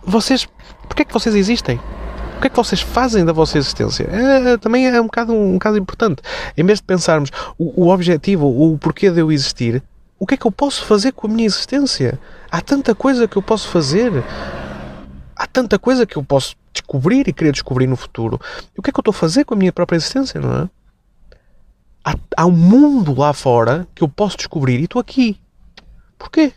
vocês, 0.05 0.47
porque 0.87 1.03
é 1.03 1.05
que 1.05 1.13
vocês 1.13 1.33
existem? 1.33 1.79
O 2.37 2.41
que 2.41 2.47
é 2.47 2.49
que 2.49 2.57
vocês 2.57 2.81
fazem 2.81 3.23
da 3.23 3.31
vossa 3.31 3.57
existência? 3.57 4.09
É, 4.11 4.51
é, 4.51 4.57
também 4.57 4.87
é 4.87 4.99
um 4.99 5.05
bocado, 5.05 5.33
um 5.33 5.53
bocado 5.53 5.77
importante. 5.77 6.21
Em 6.57 6.65
vez 6.65 6.79
de 6.79 6.83
pensarmos 6.83 7.29
o, 7.57 7.85
o 7.85 7.87
objetivo, 7.87 8.45
o 8.45 8.77
porquê 8.77 9.09
de 9.09 9.21
eu 9.21 9.31
existir, 9.31 9.81
o 10.19 10.27
que 10.27 10.33
é 10.33 10.37
que 10.37 10.45
eu 10.45 10.51
posso 10.51 10.83
fazer 10.85 11.13
com 11.13 11.27
a 11.27 11.29
minha 11.29 11.45
existência? 11.45 12.19
Há 12.51 12.59
tanta 12.59 12.93
coisa 12.93 13.27
que 13.27 13.37
eu 13.37 13.41
posso 13.41 13.69
fazer. 13.69 14.11
Há 15.35 15.47
tanta 15.47 15.79
coisa 15.79 16.05
que 16.05 16.17
eu 16.17 16.23
posso 16.23 16.55
descobrir 16.73 17.27
e 17.27 17.33
querer 17.33 17.53
descobrir 17.53 17.87
no 17.87 17.95
futuro. 17.95 18.39
E 18.75 18.79
o 18.79 18.81
que 18.81 18.89
é 18.89 18.93
que 18.93 18.99
eu 18.99 19.01
estou 19.01 19.11
a 19.11 19.15
fazer 19.15 19.45
com 19.45 19.53
a 19.53 19.57
minha 19.57 19.71
própria 19.71 19.95
existência, 19.95 20.41
não 20.41 20.63
é? 20.63 20.69
Há, 22.03 22.15
há 22.37 22.45
um 22.45 22.51
mundo 22.51 23.17
lá 23.17 23.33
fora 23.33 23.87
que 23.95 24.03
eu 24.03 24.07
posso 24.07 24.37
descobrir 24.37 24.79
e 24.79 24.83
estou 24.83 24.99
aqui. 24.99 25.39
Porquê? 26.17 26.53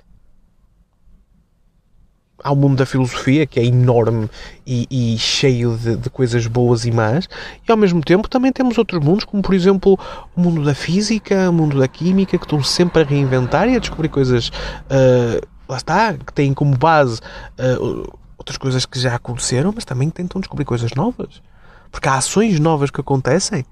há 2.47 2.53
o 2.53 2.57
mundo 2.57 2.77
da 2.77 2.87
filosofia 2.87 3.45
que 3.45 3.59
é 3.59 3.65
enorme 3.65 4.31
e, 4.65 4.87
e 4.89 5.19
cheio 5.19 5.77
de, 5.77 5.97
de, 5.97 6.11
coisas 6.11 6.47
boas 6.47 6.85
e 6.85 6.93
más, 6.93 7.29
e 7.67 7.71
ao 7.71 7.77
mesmo 7.77 8.01
tempo 8.01 8.29
também 8.29 8.53
temos 8.53 8.79
outros 8.79 9.03
mundos, 9.03 9.25
como 9.25 9.43
por 9.43 9.55
exemplo 9.55 9.99
o 10.37 10.41
mundo 10.41 10.65
da 10.65 10.75
física, 10.75 11.51
o 11.51 11.53
mundo 11.53 11.79
da 11.79 11.89
química, 11.89 12.39
que 12.39 12.45
estão 12.45 12.63
sempre 12.63 13.03
a 13.03 13.05
reinventar 13.05 13.69
e 13.69 13.77
a 13.77 13.79
descobrir 13.81 14.09
coisas, 14.09 14.49
uh, 14.49 15.47
lá 15.69 15.77
está, 15.77 16.15
que 16.15 16.33
têm 16.33 16.55
como 16.55 16.77
base 16.77 17.21
uh, 17.59 18.17
outras 18.39 18.57
coisas 18.57 18.87
que 18.87 19.01
já 19.01 19.17
aconteceram, 19.17 19.73
mas 19.75 19.85
também 19.85 20.09
tentam 20.09 20.41
descobrir 20.41 20.65
coisas 20.65 20.93
novas. 20.95 21.43
Porque 21.91 22.09
há 22.09 22.15
ações 22.15 22.61
novas 22.61 22.91
que 22.91 23.01
acontecem, 23.01 23.65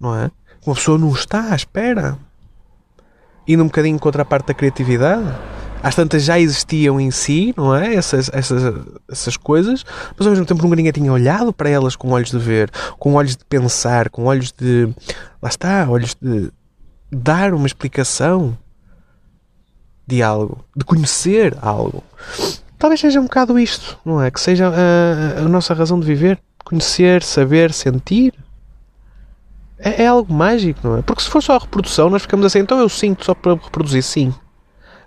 não 0.00 0.16
é? 0.16 0.30
Uma 0.66 0.74
pessoa 0.74 0.98
não 0.98 1.12
está 1.12 1.52
à 1.52 1.56
espera. 1.56 2.18
Indo 3.46 3.62
um 3.62 3.66
bocadinho 3.66 3.98
contra 3.98 4.22
a 4.22 4.24
parte 4.24 4.48
da 4.48 4.54
criatividade 4.54 5.26
às 5.82 5.94
tantas 5.94 6.24
já 6.24 6.38
existiam 6.38 7.00
em 7.00 7.10
si, 7.10 7.54
não 7.56 7.74
é? 7.74 7.94
Essas, 7.94 8.30
essas, 8.32 8.62
essas 9.10 9.36
coisas, 9.36 9.84
mas 10.16 10.26
ao 10.26 10.32
mesmo 10.32 10.46
tempo 10.46 10.62
nunca 10.62 10.76
ninguém 10.76 10.92
tinha 10.92 11.12
olhado 11.12 11.52
para 11.52 11.68
elas 11.70 11.96
com 11.96 12.10
olhos 12.10 12.30
de 12.30 12.38
ver, 12.38 12.70
com 12.98 13.14
olhos 13.14 13.36
de 13.36 13.44
pensar, 13.44 14.10
com 14.10 14.24
olhos 14.24 14.52
de. 14.52 14.88
Lá 15.40 15.48
está, 15.48 15.88
olhos 15.88 16.16
de 16.20 16.50
dar 17.10 17.54
uma 17.54 17.66
explicação 17.66 18.56
de 20.06 20.22
algo, 20.22 20.64
de 20.76 20.84
conhecer 20.84 21.56
algo. 21.60 22.02
Talvez 22.78 23.00
seja 23.00 23.20
um 23.20 23.24
bocado 23.24 23.58
isto, 23.58 23.98
não 24.04 24.22
é? 24.22 24.30
Que 24.30 24.40
seja 24.40 24.68
a, 24.68 25.40
a 25.40 25.48
nossa 25.48 25.74
razão 25.74 25.98
de 25.98 26.06
viver. 26.06 26.38
Conhecer, 26.64 27.22
saber, 27.22 27.72
sentir. 27.72 28.34
É, 29.78 30.04
é 30.04 30.06
algo 30.06 30.32
mágico, 30.32 30.80
não 30.82 30.98
é? 30.98 31.02
Porque 31.02 31.22
se 31.22 31.30
for 31.30 31.42
só 31.42 31.56
a 31.56 31.58
reprodução, 31.58 32.10
nós 32.10 32.22
ficamos 32.22 32.46
assim, 32.46 32.60
então 32.60 32.78
eu 32.78 32.88
sinto 32.88 33.24
só 33.24 33.34
para 33.34 33.54
reproduzir, 33.54 34.02
sim. 34.02 34.34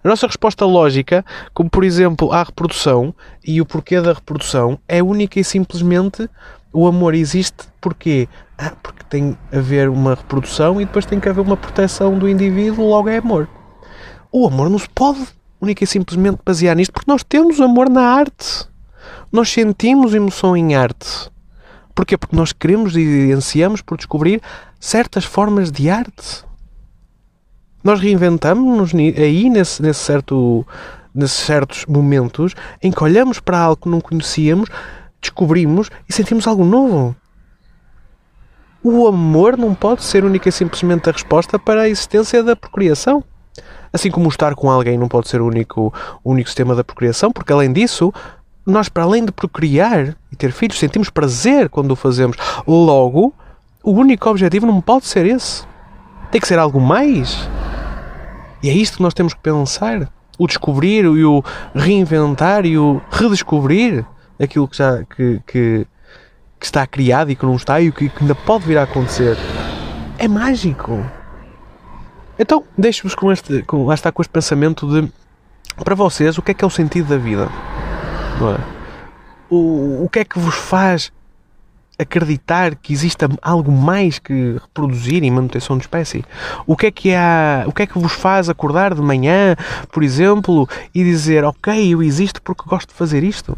A 0.03 0.07
nossa 0.07 0.25
resposta 0.25 0.65
lógica, 0.65 1.23
como 1.53 1.69
por 1.69 1.83
exemplo 1.83 2.31
à 2.31 2.41
reprodução 2.41 3.13
e 3.45 3.61
o 3.61 3.65
porquê 3.65 4.01
da 4.01 4.13
reprodução, 4.13 4.79
é 4.87 5.03
única 5.03 5.39
e 5.39 5.43
simplesmente 5.43 6.27
o 6.73 6.87
amor 6.87 7.13
existe 7.13 7.67
porque 7.79 8.27
ah, 8.57 8.73
porque 8.81 9.03
tem 9.03 9.37
a 9.51 9.57
haver 9.57 9.89
uma 9.89 10.15
reprodução 10.15 10.81
e 10.81 10.85
depois 10.85 11.05
tem 11.05 11.19
que 11.19 11.29
haver 11.29 11.41
uma 11.41 11.57
proteção 11.57 12.17
do 12.17 12.27
indivíduo, 12.27 12.87
logo 12.87 13.09
é 13.09 13.17
amor. 13.17 13.47
O 14.31 14.47
amor 14.47 14.69
não 14.69 14.79
se 14.79 14.89
pode 14.89 15.27
única 15.61 15.83
e 15.83 15.87
simplesmente 15.87 16.39
basear 16.43 16.75
nisto 16.75 16.91
porque 16.91 17.11
nós 17.11 17.23
temos 17.23 17.61
amor 17.61 17.87
na 17.87 18.01
arte. 18.01 18.67
Nós 19.31 19.49
sentimos 19.49 20.15
emoção 20.15 20.57
em 20.57 20.75
arte. 20.75 21.29
Porquê? 21.93 22.17
Porque 22.17 22.35
nós 22.35 22.53
queremos 22.53 22.95
e 22.95 23.31
ansiamos 23.31 23.81
por 23.81 23.97
descobrir 23.97 24.41
certas 24.79 25.25
formas 25.25 25.71
de 25.71 25.89
arte. 25.89 26.43
Nós 27.83 27.99
reinventamos-nos 27.99 28.93
aí 28.93 29.49
nesse, 29.49 29.81
nesse 29.81 29.99
certo, 29.99 30.65
nesses 31.13 31.37
certos 31.37 31.85
momentos 31.85 32.53
em 32.81 32.91
que 32.91 33.03
olhamos 33.03 33.39
para 33.39 33.59
algo 33.59 33.81
que 33.81 33.89
não 33.89 33.99
conhecíamos, 33.99 34.69
descobrimos 35.19 35.89
e 36.07 36.13
sentimos 36.13 36.47
algo 36.47 36.63
novo. 36.63 37.15
O 38.83 39.07
amor 39.07 39.57
não 39.57 39.75
pode 39.75 40.03
ser 40.03 40.23
única 40.23 40.49
e 40.49 40.51
simplesmente 40.51 41.09
a 41.09 41.13
resposta 41.13 41.59
para 41.59 41.81
a 41.81 41.89
existência 41.89 42.43
da 42.43 42.55
procriação. 42.55 43.23
Assim 43.93 44.09
como 44.09 44.29
estar 44.29 44.55
com 44.55 44.71
alguém 44.71 44.97
não 44.97 45.07
pode 45.07 45.27
ser 45.27 45.41
o 45.41 45.47
único, 45.47 45.93
o 46.23 46.31
único 46.31 46.49
sistema 46.49 46.73
da 46.73 46.83
procriação, 46.83 47.31
porque 47.31 47.51
além 47.51 47.71
disso, 47.71 48.11
nós, 48.71 48.89
para 48.89 49.03
além 49.03 49.25
de 49.25 49.31
procriar 49.31 50.15
e 50.31 50.35
ter 50.35 50.51
filhos, 50.51 50.79
sentimos 50.79 51.09
prazer 51.09 51.69
quando 51.69 51.91
o 51.91 51.95
fazemos. 51.95 52.37
Logo, 52.65 53.33
o 53.83 53.91
único 53.91 54.29
objetivo 54.29 54.65
não 54.65 54.81
pode 54.81 55.05
ser 55.05 55.25
esse. 55.25 55.63
Tem 56.31 56.39
que 56.39 56.47
ser 56.47 56.59
algo 56.59 56.79
mais. 56.79 57.49
E 58.63 58.69
é 58.69 58.73
isto 58.73 58.97
que 58.97 59.03
nós 59.03 59.13
temos 59.13 59.33
que 59.33 59.39
pensar. 59.39 60.09
O 60.37 60.47
descobrir 60.47 61.05
e 61.05 61.25
o 61.25 61.43
reinventar 61.75 62.65
e 62.65 62.77
o 62.77 63.01
redescobrir 63.11 64.05
aquilo 64.39 64.67
que 64.67 64.77
já 64.77 65.03
que, 65.03 65.41
que, 65.45 65.87
que 66.59 66.65
está 66.65 66.87
criado 66.87 67.29
e 67.29 67.35
que 67.35 67.45
não 67.45 67.55
está 67.55 67.79
e 67.79 67.89
o 67.89 67.93
que, 67.93 68.09
que 68.09 68.21
ainda 68.21 68.33
pode 68.33 68.65
vir 68.65 68.77
a 68.77 68.83
acontecer. 68.83 69.37
É 70.17 70.27
mágico. 70.27 71.05
Então, 72.39 72.63
deixo-vos 72.77 73.13
com 73.13 73.31
este, 73.31 73.61
com, 73.63 73.85
lá 73.85 73.93
está 73.93 74.11
com 74.11 74.21
este 74.21 74.31
pensamento 74.31 74.87
de 74.87 75.11
para 75.83 75.95
vocês 75.95 76.37
o 76.37 76.41
que 76.41 76.51
é 76.51 76.53
que 76.53 76.63
é 76.63 76.67
o 76.67 76.71
sentido 76.71 77.09
da 77.09 77.17
vida? 77.17 77.49
É? 78.41 78.81
o, 79.51 80.05
o 80.05 80.09
que 80.09 80.19
é 80.19 80.25
que 80.25 80.39
vos 80.39 80.55
faz 80.55 81.11
acreditar 81.99 82.73
que 82.75 82.93
exista 82.93 83.29
algo 83.41 83.71
mais 83.71 84.17
que 84.17 84.53
reproduzir 84.53 85.23
e 85.23 85.29
manutenção 85.29 85.77
de 85.77 85.83
espécie? 85.83 86.23
O 86.65 86.75
que 86.75 86.87
é 86.87 86.91
que 86.91 87.13
há, 87.13 87.65
o 87.67 87.73
que 87.73 87.83
é 87.83 87.87
que 87.87 87.99
vos 87.99 88.13
faz 88.13 88.49
acordar 88.49 88.95
de 88.95 89.01
manhã, 89.01 89.55
por 89.91 90.01
exemplo, 90.01 90.67
e 90.95 91.03
dizer, 91.03 91.43
ok, 91.43 91.93
eu 91.93 92.01
existo 92.01 92.41
porque 92.41 92.63
gosto 92.65 92.89
de 92.89 92.95
fazer 92.95 93.23
isto? 93.23 93.57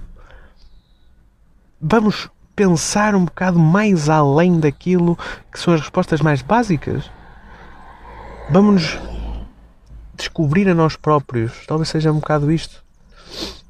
Vamos 1.79 2.29
pensar 2.55 3.15
um 3.15 3.25
bocado 3.25 3.59
mais 3.59 4.09
além 4.09 4.59
daquilo 4.59 5.17
que 5.51 5.59
são 5.59 5.73
as 5.73 5.81
respostas 5.81 6.21
mais 6.21 6.41
básicas. 6.41 7.09
Vamos 8.49 8.99
descobrir 10.15 10.67
a 10.69 10.73
nós 10.73 10.95
próprios. 10.95 11.65
Talvez 11.65 11.89
seja 11.89 12.11
um 12.11 12.19
bocado 12.19 12.51
isto. 12.51 12.83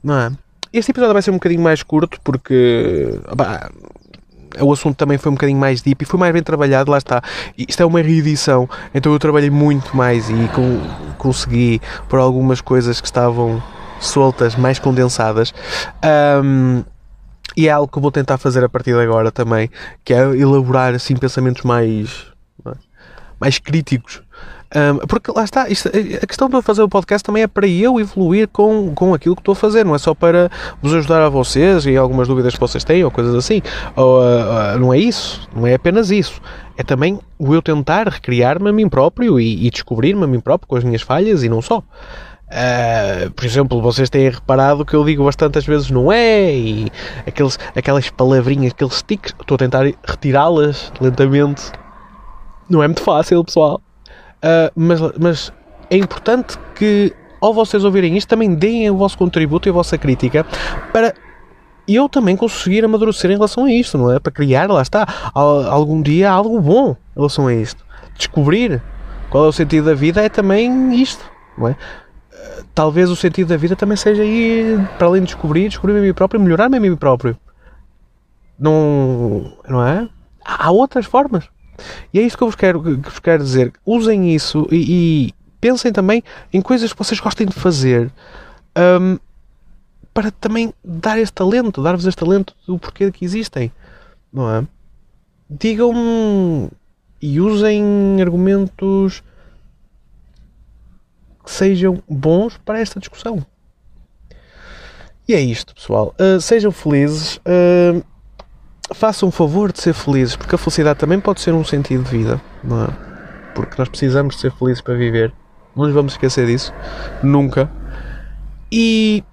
Não 0.03 0.17
é? 0.19 0.31
Este 0.73 0.91
episódio 0.91 1.13
vai 1.13 1.21
ser 1.21 1.29
um 1.29 1.35
bocadinho 1.35 1.61
mais 1.61 1.83
curto 1.83 2.19
porque 2.23 3.19
o 4.59 4.73
assunto 4.73 4.97
também 4.97 5.19
foi 5.19 5.31
um 5.31 5.35
bocadinho 5.35 5.59
mais 5.59 5.83
deep 5.83 6.03
e 6.03 6.05
foi 6.05 6.19
mais 6.19 6.33
bem 6.33 6.41
trabalhado, 6.41 6.89
lá 6.89 6.97
está. 6.97 7.21
Isto 7.55 7.83
é 7.83 7.85
uma 7.85 8.01
reedição, 8.01 8.67
então 8.93 9.13
eu 9.13 9.19
trabalhei 9.19 9.51
muito 9.51 9.95
mais 9.95 10.29
e 10.31 10.49
com, 10.55 10.81
consegui 11.19 11.79
por 12.09 12.17
algumas 12.17 12.59
coisas 12.59 12.99
que 12.99 13.05
estavam 13.05 13.61
soltas, 13.99 14.55
mais 14.55 14.79
condensadas. 14.79 15.53
Um, 16.43 16.83
E 17.55 17.67
é 17.67 17.71
algo 17.71 17.91
que 17.91 17.99
vou 17.99 18.11
tentar 18.11 18.39
fazer 18.39 18.63
a 18.63 18.69
partir 18.69 18.93
de 18.93 18.99
agora 18.99 19.31
também, 19.31 19.69
que 20.03 20.11
é 20.11 20.21
elaborar 20.35 20.95
assim 20.95 21.15
pensamentos 21.15 21.61
mais, 21.61 22.25
mais 23.39 23.59
críticos. 23.59 24.23
Um, 24.75 25.05
porque 25.05 25.31
lá 25.31 25.43
está, 25.43 25.69
isto, 25.69 25.87
a 25.87 26.25
questão 26.25 26.49
de 26.49 26.59
fazer 26.63 26.81
o 26.81 26.89
podcast 26.89 27.23
também 27.23 27.43
é 27.43 27.47
para 27.47 27.67
eu 27.67 27.99
evoluir 27.99 28.47
com, 28.47 28.91
com 28.95 29.13
aquilo 29.13 29.35
que 29.35 29.41
estou 29.41 29.51
a 29.51 29.55
fazer, 29.55 29.85
não 29.85 29.93
é 29.93 29.99
só 29.99 30.15
para 30.15 30.49
vos 30.81 30.91
ajudar 30.95 31.21
a 31.21 31.29
vocês 31.29 31.85
e 31.85 31.95
algumas 31.95 32.27
dúvidas 32.27 32.55
que 32.55 32.59
vocês 32.59 32.83
têm 32.83 33.03
ou 33.03 33.11
coisas 33.11 33.35
assim. 33.35 33.61
Ou, 33.95 34.19
uh, 34.19 34.75
uh, 34.75 34.79
não 34.79 34.91
é 34.91 34.97
isso, 34.97 35.47
não 35.55 35.67
é 35.67 35.75
apenas 35.75 36.09
isso. 36.09 36.41
É 36.75 36.81
também 36.81 37.19
o 37.37 37.53
eu 37.53 37.61
tentar 37.61 38.07
recriar-me 38.07 38.69
a 38.69 38.73
mim 38.73 38.89
próprio 38.89 39.39
e, 39.39 39.67
e 39.67 39.69
descobrir-me 39.69 40.23
a 40.23 40.27
mim 40.27 40.39
próprio 40.39 40.67
com 40.67 40.75
as 40.75 40.83
minhas 40.83 41.03
falhas 41.03 41.43
e 41.43 41.49
não 41.49 41.61
só. 41.61 41.77
Uh, 41.77 43.31
por 43.31 43.45
exemplo, 43.45 43.79
vocês 43.79 44.09
têm 44.09 44.29
reparado 44.29 44.85
que 44.85 44.95
eu 44.95 45.05
digo 45.05 45.23
bastantes 45.23 45.65
vezes 45.65 45.91
não 45.91 46.11
é 46.11 46.51
e 46.51 46.91
aqueles, 47.27 47.59
aquelas 47.75 48.09
palavrinhas, 48.09 48.73
aqueles 48.73 48.95
sticks, 48.95 49.35
estou 49.39 49.53
a 49.53 49.57
tentar 49.59 49.85
retirá-las 50.03 50.91
lentamente. 50.99 51.71
Não 52.67 52.81
é 52.81 52.87
muito 52.87 53.03
fácil, 53.03 53.43
pessoal. 53.43 53.79
Uh, 54.43 54.71
mas, 54.75 54.99
mas 55.17 55.53
é 55.89 55.97
importante 55.97 56.57
que, 56.75 57.13
ao 57.39 57.53
vocês 57.53 57.83
ouvirem 57.85 58.17
isto, 58.17 58.27
também 58.27 58.53
deem 58.53 58.89
o 58.89 58.97
vosso 58.97 59.17
contributo 59.17 59.67
e 59.67 59.71
a 59.71 59.73
vossa 59.73 59.97
crítica 59.97 60.45
para 60.91 61.13
eu 61.87 62.07
também 62.09 62.35
conseguir 62.35 62.83
amadurecer 62.83 63.31
em 63.31 63.35
relação 63.35 63.65
a 63.65 63.71
isto, 63.71 63.97
não 63.97 64.11
é? 64.11 64.19
Para 64.19 64.31
criar, 64.31 64.69
lá 64.69 64.81
está, 64.81 65.05
algum 65.33 66.01
dia 66.01 66.29
algo 66.29 66.59
bom 66.59 66.91
em 66.91 67.15
relação 67.15 67.47
a 67.47 67.53
isto. 67.53 67.85
Descobrir 68.17 68.81
qual 69.29 69.45
é 69.45 69.47
o 69.47 69.51
sentido 69.51 69.85
da 69.85 69.93
vida 69.93 70.21
é 70.21 70.29
também 70.29 70.93
isto, 71.01 71.23
não 71.57 71.67
é? 71.67 71.75
Talvez 72.73 73.09
o 73.09 73.15
sentido 73.15 73.49
da 73.49 73.57
vida 73.57 73.75
também 73.75 73.97
seja 73.97 74.23
ir 74.23 74.79
para 74.97 75.07
além 75.07 75.21
de 75.21 75.27
descobrir, 75.27 75.69
descobrir 75.69 75.97
a 75.97 76.01
mim 76.01 76.13
próprio, 76.13 76.39
melhorar-me 76.39 76.77
a 76.77 76.79
mim 76.79 76.95
próprio. 76.95 77.37
Não, 78.57 79.53
não 79.67 79.85
é? 79.85 80.07
Há 80.43 80.71
outras 80.71 81.05
formas. 81.05 81.49
E 82.13 82.19
é 82.19 82.21
isso 82.21 82.37
que 82.37 82.43
eu 82.43 82.47
vos 82.47 82.55
quero, 82.55 82.81
que 82.81 83.09
vos 83.09 83.19
quero 83.19 83.43
dizer. 83.43 83.73
Usem 83.85 84.33
isso 84.33 84.67
e, 84.71 85.27
e 85.27 85.33
pensem 85.59 85.91
também 85.91 86.23
em 86.51 86.61
coisas 86.61 86.91
que 86.91 86.97
vocês 86.97 87.19
gostem 87.19 87.47
de 87.47 87.53
fazer 87.53 88.11
um, 89.01 89.17
para 90.13 90.29
também 90.31 90.73
dar 90.83 91.17
este 91.17 91.33
talento, 91.33 91.81
dar-vos 91.81 92.05
este 92.05 92.19
talento 92.19 92.55
do 92.67 92.77
porquê 92.77 93.11
que 93.11 93.25
existem. 93.25 93.71
Não 94.31 94.49
é? 94.49 94.67
Digam 95.49 96.69
e 97.21 97.39
usem 97.39 98.21
argumentos 98.21 99.23
que 101.43 101.51
sejam 101.51 102.01
bons 102.07 102.57
para 102.57 102.79
esta 102.79 102.99
discussão. 102.99 103.45
E 105.27 105.33
é 105.33 105.39
isto, 105.39 105.73
pessoal. 105.73 106.13
Uh, 106.19 106.39
sejam 106.41 106.71
felizes. 106.71 107.37
Uh, 107.37 108.03
façam 108.91 109.29
um 109.29 109.31
favor 109.31 109.71
de 109.71 109.81
ser 109.81 109.93
felizes, 109.93 110.35
porque 110.35 110.55
a 110.55 110.57
felicidade 110.57 110.99
também 110.99 111.19
pode 111.19 111.41
ser 111.41 111.53
um 111.53 111.63
sentido 111.63 112.03
de 112.03 112.09
vida, 112.09 112.41
não 112.63 112.83
é? 112.83 112.87
Porque 113.53 113.75
nós 113.77 113.87
precisamos 113.87 114.35
de 114.35 114.41
ser 114.41 114.51
felizes 114.51 114.81
para 114.81 114.95
viver. 114.95 115.33
Não 115.75 115.85
nos 115.85 115.93
vamos 115.93 116.13
esquecer 116.13 116.45
disso. 116.47 116.73
Nunca. 117.21 117.71
E. 118.71 119.23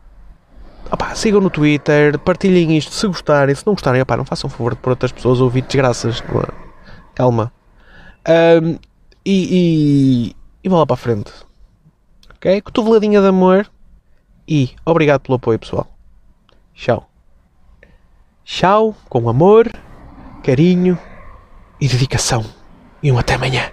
Sigam 1.15 1.41
no 1.41 1.51
Twitter, 1.51 2.19
partilhem 2.19 2.77
isto 2.77 2.93
se 2.93 3.07
gostarem. 3.07 3.55
Se 3.55 3.67
não 3.67 3.75
gostarem, 3.75 4.03
opá, 4.03 4.17
não 4.17 4.25
façam 4.25 4.51
favor 4.51 4.75
de 4.75 4.81
por 4.81 4.91
outras 4.91 5.13
pessoas 5.13 5.41
ouvir 5.41 5.63
desgraças. 5.63 6.21
É? 6.21 6.53
Calma. 7.15 7.53
Um, 8.29 8.79
e, 9.25 10.33
e, 10.33 10.37
e 10.65 10.69
vou 10.69 10.79
lá 10.79 10.87
para 10.87 10.95
a 10.95 10.99
frente. 10.99 11.33
Ok? 12.35 12.61
Cotoveladinha 12.63 13.21
de 13.21 13.29
amor. 13.29 13.71
E 14.49 14.71
obrigado 14.85 15.21
pelo 15.21 15.37
apoio, 15.37 15.59
pessoal. 15.59 15.87
Tchau. 16.75 17.10
Tchau, 18.53 18.97
com 19.09 19.29
amor, 19.29 19.71
carinho 20.43 20.99
e 21.81 21.87
dedicação. 21.87 22.45
E 23.01 23.11
um 23.13 23.17
até 23.17 23.35
amanhã. 23.35 23.71